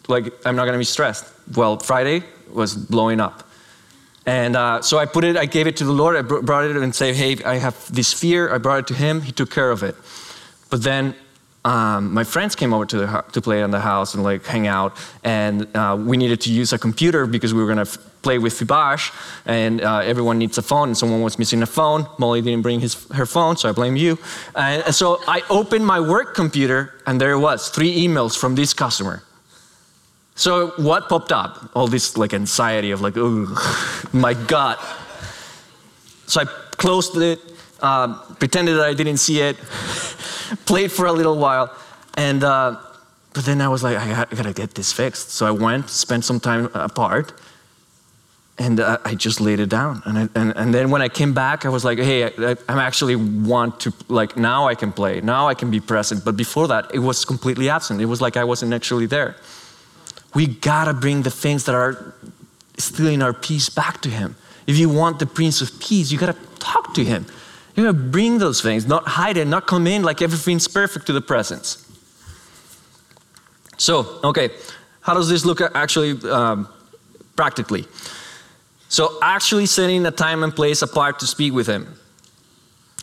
like 0.08 0.34
I'm 0.46 0.56
not 0.56 0.65
gonna 0.65 0.78
be 0.78 0.84
stressed. 0.84 1.26
Well, 1.56 1.78
Friday 1.78 2.24
was 2.52 2.76
blowing 2.76 3.22
up, 3.22 3.48
and 4.26 4.58
uh, 4.58 4.82
so 4.82 4.98
I 4.98 5.06
put 5.06 5.24
it, 5.24 5.38
I 5.38 5.46
gave 5.46 5.67
it 5.67 5.78
to 5.78 5.86
the 5.86 5.93
Lord. 5.93 6.17
I 6.17 6.22
brought 6.22 6.65
it 6.65 6.76
and 6.76 6.93
said, 6.93 7.15
"Hey, 7.15 7.41
I 7.46 7.56
have 7.56 7.93
this 7.93 8.12
fear." 8.12 8.54
I 8.54 8.58
brought 8.58 8.80
it 8.80 8.88
to 8.88 8.93
Him. 8.93 9.22
He 9.22 9.32
took 9.32 9.50
care 9.50 9.72
of 9.72 9.84
it. 9.84 9.96
But 10.70 10.84
then 10.84 11.15
um, 11.63 12.13
my 12.13 12.24
friends 12.24 12.56
came 12.56 12.74
over 12.74 12.86
to, 12.86 12.98
the, 12.98 13.26
to 13.34 13.41
play 13.41 13.62
in 13.62 13.72
the 13.72 13.80
house 13.80 14.13
and 14.13 14.24
like 14.24 14.46
hang 14.46 14.67
out, 14.67 14.98
and 15.24 15.67
uh, 15.76 15.98
we 16.00 16.17
needed 16.17 16.41
to 16.41 16.52
use 16.52 16.74
a 16.74 16.78
computer 16.78 17.26
because 17.26 17.54
we 17.54 17.62
were 17.62 17.67
gonna 17.67 17.88
play 18.28 18.40
with 18.40 18.60
Fibbage, 18.60 19.13
and 19.46 19.80
uh, 19.82 20.12
everyone 20.12 20.38
needs 20.38 20.58
a 20.58 20.62
phone, 20.62 20.90
and 20.90 20.98
someone 20.98 21.22
was 21.22 21.40
missing 21.40 21.62
a 21.63 21.66
phone. 21.66 22.06
Molly 22.18 22.42
didn't 22.42 22.62
bring 22.62 22.82
his, 22.82 22.94
her 23.20 23.26
phone, 23.26 23.56
so 23.56 23.70
I 23.70 23.72
blame 23.72 23.96
you. 23.96 24.20
And, 24.54 24.84
and 24.84 24.94
so 24.94 25.22
I 25.30 25.44
opened 25.50 25.86
my 25.86 26.02
work 26.02 26.36
computer, 26.36 26.82
and 27.08 27.22
there 27.22 27.32
it 27.32 27.40
was 27.40 27.70
three 27.70 27.94
emails 28.06 28.38
from 28.38 28.56
this 28.56 28.74
customer. 28.74 29.24
So 30.36 30.74
what 30.76 31.08
popped 31.08 31.32
up? 31.32 31.72
All 31.74 31.88
this 31.88 32.18
like 32.18 32.34
anxiety 32.34 32.92
of 32.92 33.00
like, 33.00 33.16
oh 33.16 33.48
my 34.12 34.34
God. 34.34 34.78
So 36.26 36.42
I 36.42 36.46
closed 36.84 37.16
it, 37.32 37.40
uh, 37.80 38.08
pretended 38.44 38.74
that 38.76 38.88
I 38.92 38.94
didn't 38.94 39.22
see 39.28 39.40
it, 39.40 39.56
played 40.66 40.92
for 40.92 41.06
a 41.06 41.13
little 41.13 41.38
while, 41.38 41.74
and 42.16 42.44
uh, 42.44 42.76
but 43.34 43.46
then 43.46 43.62
I 43.62 43.70
was 43.70 43.84
like, 43.84 43.96
I, 43.96 44.08
got, 44.10 44.34
I 44.34 44.36
gotta 44.36 44.54
get 44.62 44.74
this 44.74 44.92
fixed. 44.92 45.30
So 45.30 45.46
I 45.46 45.52
went, 45.52 45.90
spent 45.90 46.26
some 46.26 46.40
time 46.42 46.66
apart, 46.74 47.32
and 48.60 48.80
uh, 48.80 48.98
I 49.06 49.13
just 49.13 49.39
laid 49.39 49.60
it 49.60 49.70
down. 49.70 50.02
And, 50.06 50.17
I, 50.17 50.30
and, 50.34 50.54
and 50.56 50.74
then 50.74 50.89
when 50.89 51.02
I 51.02 51.10
came 51.10 51.34
back, 51.34 51.65
I 51.65 51.70
was 51.70 51.86
like, 51.86 52.00
hey, 52.00 52.26
I, 52.26 52.56
I 52.67 52.84
actually 52.84 53.15
want 53.15 53.80
to, 53.82 53.93
like, 54.08 54.36
now 54.36 54.67
I 54.67 54.74
can 54.74 54.91
play, 54.91 55.22
now 55.22 55.48
I 55.48 55.54
can 55.54 55.70
be 55.70 55.80
present. 55.80 56.26
But 56.26 56.36
before 56.36 56.67
that, 56.67 56.89
it 56.93 57.00
was 57.00 57.24
completely 57.24 57.70
absent. 57.70 58.02
It 58.02 58.06
was 58.06 58.20
like 58.20 58.36
I 58.36 58.43
wasn't 58.43 58.74
actually 58.74 59.06
there. 59.06 59.36
We 60.34 60.48
gotta 60.48 60.93
bring 60.93 61.22
the 61.22 61.32
things 61.32 61.65
that 61.65 61.76
are 61.76 62.13
stealing 62.78 63.22
our 63.22 63.34
peace 63.34 63.70
back 63.70 64.02
to 64.02 64.10
Him. 64.10 64.36
If 64.65 64.78
you 64.78 64.89
want 64.89 65.20
the 65.20 65.26
Prince 65.26 65.62
of 65.62 65.80
Peace, 65.80 66.12
you 66.12 66.17
gotta 66.17 66.38
talk 66.60 66.93
to 66.96 67.04
Him. 67.04 67.26
You 67.76 67.84
gotta 67.84 67.98
bring 67.98 68.39
those 68.39 68.62
things, 68.62 68.88
not 68.88 69.08
hide 69.08 69.38
it, 69.38 69.48
not 69.48 69.67
come 69.67 69.86
in 69.86 70.02
like 70.02 70.22
everything's 70.22 70.67
perfect 70.67 71.06
to 71.08 71.13
the 71.13 71.22
presence. 71.22 71.84
So, 73.78 74.20
okay, 74.24 74.50
how 75.02 75.13
does 75.13 75.30
this 75.30 75.46
look 75.46 75.62
actually 75.62 76.20
um, 76.30 76.67
practically? 77.36 77.86
So, 78.89 79.17
actually 79.21 79.65
setting 79.65 80.06
a 80.06 80.12
time 80.12 80.43
and 80.43 80.56
place 80.56 80.82
apart 80.82 81.19
to 81.19 81.28
speak 81.28 81.54
with 81.54 81.67
Him. 81.67 82.00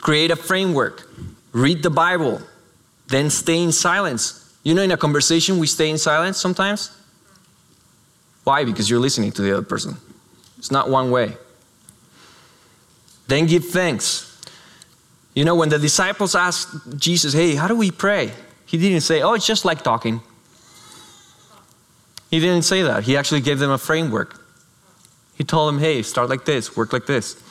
Create 0.00 0.30
a 0.30 0.36
framework. 0.36 1.08
Read 1.52 1.82
the 1.82 1.90
Bible. 1.90 2.40
Then 3.08 3.30
stay 3.30 3.62
in 3.62 3.72
silence. 3.72 4.40
You 4.62 4.74
know, 4.74 4.82
in 4.82 4.90
a 4.90 4.96
conversation, 4.96 5.58
we 5.58 5.66
stay 5.66 5.90
in 5.90 5.98
silence 5.98 6.38
sometimes. 6.38 6.90
Why? 8.44 8.64
Because 8.64 8.88
you're 8.88 9.00
listening 9.00 9.32
to 9.32 9.42
the 9.42 9.52
other 9.52 9.62
person. 9.62 9.96
It's 10.58 10.70
not 10.70 10.88
one 10.88 11.10
way. 11.10 11.36
Then 13.26 13.46
give 13.46 13.66
thanks. 13.66 14.30
You 15.34 15.44
know, 15.44 15.54
when 15.54 15.68
the 15.68 15.78
disciples 15.78 16.34
asked 16.34 16.98
Jesus, 16.98 17.32
hey, 17.32 17.54
how 17.54 17.68
do 17.68 17.74
we 17.74 17.90
pray? 17.90 18.32
He 18.66 18.78
didn't 18.78 19.00
say, 19.00 19.22
oh, 19.22 19.34
it's 19.34 19.46
just 19.46 19.64
like 19.64 19.82
talking. 19.82 20.20
He 22.30 22.40
didn't 22.40 22.62
say 22.62 22.82
that. 22.82 23.04
He 23.04 23.16
actually 23.16 23.40
gave 23.40 23.58
them 23.58 23.70
a 23.70 23.78
framework. 23.78 24.43
He 25.36 25.44
told 25.44 25.74
him, 25.74 25.80
hey, 25.80 26.02
start 26.02 26.28
like 26.28 26.44
this, 26.44 26.76
work 26.76 26.92
like 26.92 27.06
this. 27.06 27.42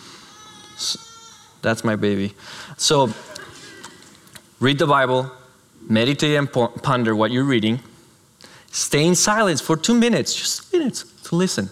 So, 0.77 0.99
that's 1.61 1.83
my 1.83 1.95
baby. 1.95 2.33
So, 2.77 3.13
read 4.59 4.79
the 4.79 4.87
Bible, 4.87 5.31
meditate 5.89 6.37
and 6.37 6.51
ponder 6.51 7.15
what 7.15 7.31
you're 7.31 7.43
reading, 7.43 7.79
stay 8.71 9.05
in 9.05 9.15
silence 9.15 9.61
for 9.61 9.77
two 9.77 9.93
minutes, 9.93 10.33
just 10.33 10.71
minutes 10.73 11.03
to 11.23 11.35
listen. 11.35 11.69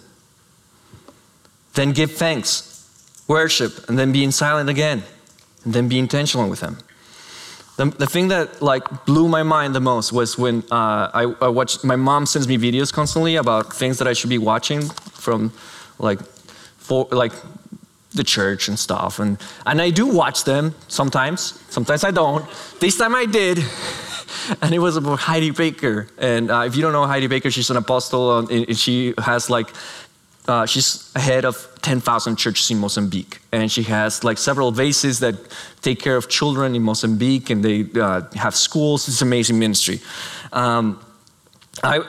Then 1.74 1.92
give 1.92 2.12
thanks, 2.12 3.24
worship, 3.28 3.88
and 3.88 3.98
then 3.98 4.12
be 4.12 4.22
in 4.22 4.32
silent 4.32 4.68
again, 4.68 5.02
and 5.64 5.72
then 5.72 5.88
be 5.88 5.98
intentional 5.98 6.48
with 6.48 6.60
Him. 6.60 6.78
The, 7.76 7.86
the 7.86 8.06
thing 8.06 8.28
that 8.28 8.60
like 8.60 9.06
blew 9.06 9.28
my 9.28 9.42
mind 9.42 9.74
the 9.74 9.80
most 9.80 10.12
was 10.12 10.36
when 10.36 10.62
uh, 10.70 11.10
I, 11.14 11.34
I 11.40 11.48
watched. 11.48 11.84
My 11.84 11.96
mom 11.96 12.26
sends 12.26 12.46
me 12.46 12.58
videos 12.58 12.92
constantly 12.92 13.36
about 13.36 13.72
things 13.72 13.98
that 13.98 14.06
I 14.06 14.12
should 14.12 14.28
be 14.28 14.38
watching 14.38 14.82
from, 14.82 15.50
like, 16.02 16.22
for 16.76 17.08
like 17.10 17.32
the 18.12 18.24
church 18.24 18.68
and 18.68 18.78
stuff. 18.78 19.18
And, 19.18 19.38
and 19.64 19.80
I 19.80 19.90
do 19.90 20.06
watch 20.06 20.44
them 20.44 20.74
sometimes. 20.88 21.62
Sometimes 21.70 22.04
I 22.04 22.10
don't. 22.10 22.44
This 22.80 22.98
time 22.98 23.14
I 23.14 23.26
did. 23.26 23.58
And 24.60 24.74
it 24.74 24.78
was 24.78 24.96
about 24.96 25.20
Heidi 25.20 25.50
Baker. 25.50 26.08
And 26.18 26.50
uh, 26.50 26.64
if 26.66 26.74
you 26.74 26.82
don't 26.82 26.92
know 26.92 27.06
Heidi 27.06 27.28
Baker, 27.28 27.50
she's 27.50 27.70
an 27.70 27.76
apostle. 27.76 28.38
And 28.38 28.76
she 28.76 29.14
has 29.18 29.50
like 29.50 29.68
uh, 30.48 30.66
she's 30.66 31.12
head 31.14 31.44
of 31.44 31.68
10,000 31.82 32.36
churches 32.36 32.70
in 32.70 32.78
Mozambique. 32.78 33.40
And 33.52 33.70
she 33.70 33.82
has 33.84 34.24
like 34.24 34.38
several 34.38 34.72
vases 34.72 35.20
that 35.20 35.34
take 35.82 36.00
care 36.00 36.16
of 36.16 36.28
children 36.28 36.74
in 36.74 36.82
Mozambique 36.82 37.50
and 37.50 37.64
they 37.64 37.86
uh, 38.00 38.22
have 38.34 38.54
schools. 38.54 39.08
It's 39.08 39.22
amazing 39.22 39.58
ministry. 39.58 40.00
Um, 40.52 41.00
I, 41.82 42.00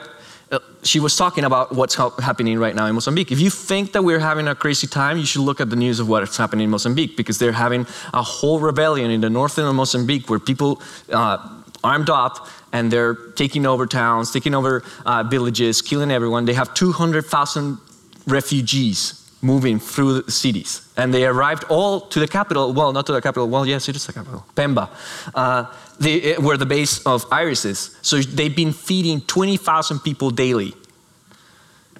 she 0.84 1.00
was 1.00 1.16
talking 1.16 1.44
about 1.44 1.74
what's 1.74 1.94
happening 1.94 2.58
right 2.58 2.74
now 2.74 2.86
in 2.86 2.94
Mozambique. 2.94 3.32
If 3.32 3.40
you 3.40 3.50
think 3.50 3.92
that 3.92 4.02
we're 4.02 4.18
having 4.18 4.46
a 4.48 4.54
crazy 4.54 4.86
time, 4.86 5.16
you 5.18 5.26
should 5.26 5.40
look 5.40 5.60
at 5.60 5.70
the 5.70 5.76
news 5.76 5.98
of 5.98 6.08
what's 6.08 6.36
happening 6.36 6.64
in 6.64 6.70
Mozambique 6.70 7.16
because 7.16 7.38
they're 7.38 7.52
having 7.52 7.86
a 8.12 8.22
whole 8.22 8.60
rebellion 8.60 9.10
in 9.10 9.20
the 9.20 9.30
northern 9.30 9.66
of 9.66 9.74
Mozambique 9.74 10.28
where 10.28 10.38
people 10.38 10.82
uh, 11.10 11.38
armed 11.82 12.10
up 12.10 12.48
and 12.72 12.90
they're 12.90 13.14
taking 13.14 13.66
over 13.66 13.86
towns, 13.86 14.30
taking 14.30 14.54
over 14.54 14.84
uh, 15.06 15.22
villages, 15.22 15.80
killing 15.80 16.10
everyone. 16.10 16.44
They 16.44 16.54
have 16.54 16.74
200,000 16.74 17.78
refugees 18.26 19.23
moving 19.44 19.78
through 19.78 20.22
the 20.22 20.32
cities. 20.32 20.90
And 20.96 21.12
they 21.12 21.26
arrived 21.26 21.64
all 21.68 22.00
to 22.00 22.18
the 22.18 22.26
capital, 22.26 22.72
well, 22.72 22.92
not 22.92 23.06
to 23.06 23.12
the 23.12 23.20
capital, 23.20 23.48
well, 23.48 23.66
yes, 23.66 23.88
it 23.88 23.94
is 23.96 24.06
the 24.06 24.12
capital, 24.12 24.44
Pemba, 24.56 24.88
uh, 25.34 25.66
they, 26.00 26.34
where 26.34 26.56
the 26.56 26.66
base 26.66 27.04
of 27.06 27.26
Iris 27.30 27.64
is. 27.64 27.96
So 28.00 28.20
they've 28.20 28.56
been 28.56 28.72
feeding 28.72 29.20
20,000 29.20 30.00
people 30.00 30.30
daily. 30.30 30.74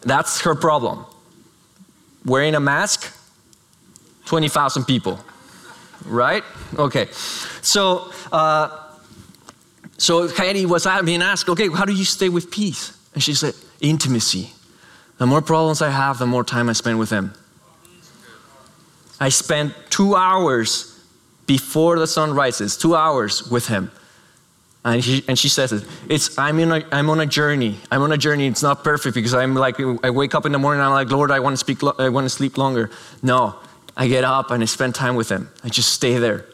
That's 0.01 0.41
her 0.41 0.55
problem. 0.55 1.05
Wearing 2.25 2.55
a 2.55 2.61
mask, 2.61 3.15
20,000 4.25 4.85
people, 4.87 5.21
right? 6.07 6.43
Okay. 6.79 7.09
So, 7.61 8.11
uh, 8.33 8.71
so 9.99 10.29
Heidi 10.29 10.65
was 10.65 10.87
being 11.05 11.23
asked, 11.23 11.49
okay, 11.51 11.69
how 11.69 11.85
do 11.85 11.93
you 11.93 12.05
stay 12.07 12.31
with 12.31 12.51
peace? 12.51 12.97
And 13.13 13.23
she 13.23 13.35
said, 13.35 13.55
intimacy. 13.81 14.51
The 15.19 15.27
more 15.27 15.43
problems 15.43 15.81
I 15.81 15.91
have, 15.91 16.19
the 16.19 16.27
more 16.27 16.45
time 16.45 16.69
I 16.69 16.73
spend 16.73 16.99
with 16.99 17.11
Him. 17.11 17.33
I 19.21 19.29
spend 19.29 19.75
two 19.91 20.17
hours 20.17 20.91
before 21.47 21.99
the 21.99 22.07
sun 22.07 22.35
rises, 22.35 22.77
two 22.77 22.97
hours 22.97 23.49
with 23.49 23.69
Him. 23.69 23.91
And, 24.85 25.01
he, 25.01 25.25
and 25.29 25.39
she 25.39 25.49
says 25.49 25.73
it. 25.73 25.85
It's 26.11 26.39
I'm 26.39 26.59
in 26.59 26.71
a, 26.71 26.85
I'm 26.93 27.09
on 27.09 27.21
a 27.21 27.27
journey. 27.27 27.79
I'm 27.91 28.03
on 28.03 28.13
a 28.13 28.19
journey. 28.19 28.47
It's 28.47 28.63
not 28.63 28.85
perfect 28.85 29.15
because 29.15 29.33
I'm 29.33 29.55
like 29.55 29.77
I 29.81 30.11
wake 30.11 30.35
up 30.35 30.45
in 30.45 30.53
the 30.53 30.59
morning 30.59 30.81
and 30.81 30.89
I'm 30.89 30.93
like 30.93 31.11
Lord, 31.11 31.31
I 31.31 31.41
want 31.41 31.55
to 31.55 31.57
speak. 31.57 31.83
I 31.99 32.11
want 32.11 32.27
to 32.27 32.29
sleep 32.29 32.59
longer. 32.59 32.91
No, 33.23 33.57
I 33.97 34.09
get 34.09 34.25
up 34.25 34.51
and 34.51 34.63
I 34.63 34.67
spend 34.67 34.95
time 34.95 35.17
with 35.17 35.31
Him. 35.31 35.49
I 35.63 35.71
just 35.71 35.93
stay 35.93 36.19
there. 36.19 36.47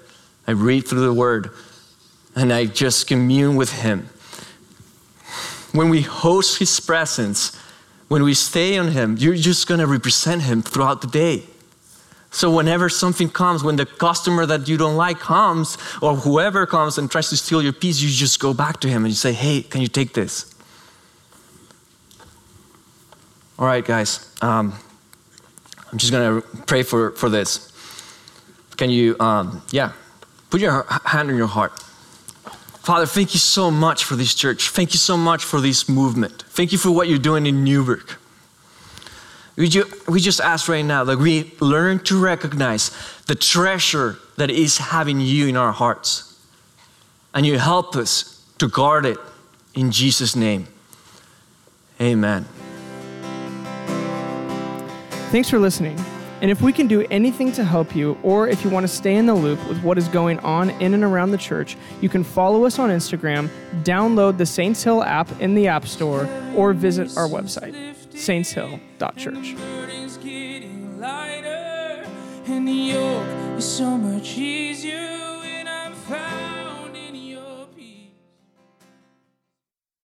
I 0.47 0.53
read 0.53 0.87
through 0.87 1.01
the 1.01 1.13
Word, 1.13 1.51
and 2.37 2.53
I 2.53 2.67
just 2.67 3.09
commune 3.09 3.57
with 3.57 3.73
Him. 3.73 4.09
When 5.73 5.89
we 5.89 6.03
host 6.03 6.61
His 6.61 6.79
presence, 6.79 7.57
when 8.11 8.25
we 8.25 8.35
stay 8.35 8.77
on 8.77 8.89
Him, 8.89 9.17
you're 9.19 9.37
just 9.37 9.69
going 9.69 9.79
to 9.79 9.87
represent 9.87 10.43
Him 10.43 10.63
throughout 10.63 11.01
the 11.01 11.07
day. 11.07 11.45
So, 12.33 12.51
whenever 12.51 12.89
something 12.89 13.29
comes, 13.29 13.63
when 13.63 13.77
the 13.77 13.87
customer 13.87 14.47
that 14.47 14.67
you 14.67 14.77
don't 14.77 14.97
like 14.97 15.21
comes, 15.21 15.79
or 16.03 16.17
whoever 16.17 16.67
comes 16.67 16.99
and 16.99 17.09
tries 17.09 17.29
to 17.29 17.37
steal 17.37 17.63
your 17.63 17.73
peace, 17.73 18.01
you 18.01 18.09
just 18.09 18.41
go 18.41 18.53
back 18.53 18.81
to 18.81 18.89
him 18.89 19.05
and 19.05 19.13
you 19.13 19.17
say, 19.17 19.33
Hey, 19.33 19.63
can 19.63 19.81
you 19.81 19.87
take 19.87 20.13
this? 20.13 20.53
All 23.61 23.67
right, 23.67 23.85
guys, 23.85 24.35
um, 24.43 24.75
I'm 25.93 25.99
just 25.99 26.11
going 26.11 26.43
to 26.43 26.47
pray 26.67 26.83
for, 26.83 27.13
for 27.13 27.29
this. 27.29 27.71
Can 28.77 28.91
you, 28.91 29.15
um, 29.21 29.63
yeah, 29.71 29.93
put 30.51 30.61
your 30.61 30.85
hand 31.05 31.31
on 31.31 31.37
your 31.37 31.47
heart. 31.47 31.73
Father, 32.83 33.07
thank 33.07 33.35
you 33.35 33.41
so 33.41 33.71
much 33.71 34.05
for 34.05 34.17
this 34.17 34.35
church. 34.35 34.71
Thank 34.71 34.93
you 34.95 34.99
so 34.99 35.17
much 35.17 35.45
for 35.45 35.61
this 35.61 35.89
movement. 35.89 36.43
Thank 36.49 36.73
you 36.73 36.79
for 36.79 36.91
what 36.91 37.09
you're 37.09 37.19
doing 37.19 37.47
in 37.47 37.63
Newberg. 37.63 38.11
We, 39.57 39.71
we 40.09 40.21
just 40.21 40.41
ask 40.41 40.69
right 40.69 40.85
now 40.85 41.05
that 41.05 41.19
we 41.19 41.53
learn 41.61 41.99
to 42.05 42.19
recognize 42.19 42.91
the 43.27 43.35
treasure 43.35 44.17
that 44.39 44.51
is 44.51 44.79
having 44.79 45.21
you 45.21 45.49
in 45.49 45.57
our 45.57 45.73
hearts. 45.73 46.27
And 47.35 47.45
you 47.45 47.59
help 47.59 47.95
us 47.97 48.43
to 48.59 48.69
guard 48.69 49.05
it 49.05 49.19
in 49.75 49.91
Jesus' 49.91 50.35
name. 50.35 50.67
Amen. 52.01 52.47
Thanks 55.31 55.51
for 55.51 55.59
listening. 55.59 55.99
And 56.41 56.51
if 56.51 56.63
we 56.63 56.73
can 56.73 56.87
do 56.87 57.07
anything 57.11 57.53
to 57.53 57.65
help 57.65 57.95
you, 57.95 58.17
or 58.23 58.49
if 58.49 58.65
you 58.65 58.71
want 58.71 58.85
to 58.85 58.89
stay 58.89 59.17
in 59.17 59.27
the 59.27 59.35
loop 59.35 59.59
with 59.69 59.83
what 59.83 59.99
is 59.99 60.09
going 60.09 60.39
on 60.39 60.71
in 60.71 60.95
and 60.95 61.05
around 61.05 61.33
the 61.33 61.39
church, 61.39 61.77
you 62.01 62.09
can 62.09 62.25
follow 62.25 62.65
us 62.65 62.79
on 62.79 62.89
Instagram, 62.89 63.51
download 63.83 64.39
the 64.39 64.47
Saints 64.47 64.83
Hill 64.83 65.03
app 65.03 65.29
in 65.41 65.55
the 65.55 65.69
App 65.69 65.87
Store, 65.87 66.27
or 66.57 66.73
visit 66.73 67.15
our 67.17 67.29
website, 67.29 67.75
saintshill.church. 68.15 69.55
And 72.47 72.67
the 72.67 72.73
yoke 72.73 73.59
is 73.59 73.65
so 73.65 73.97
much 73.99 74.37
easier 74.39 75.20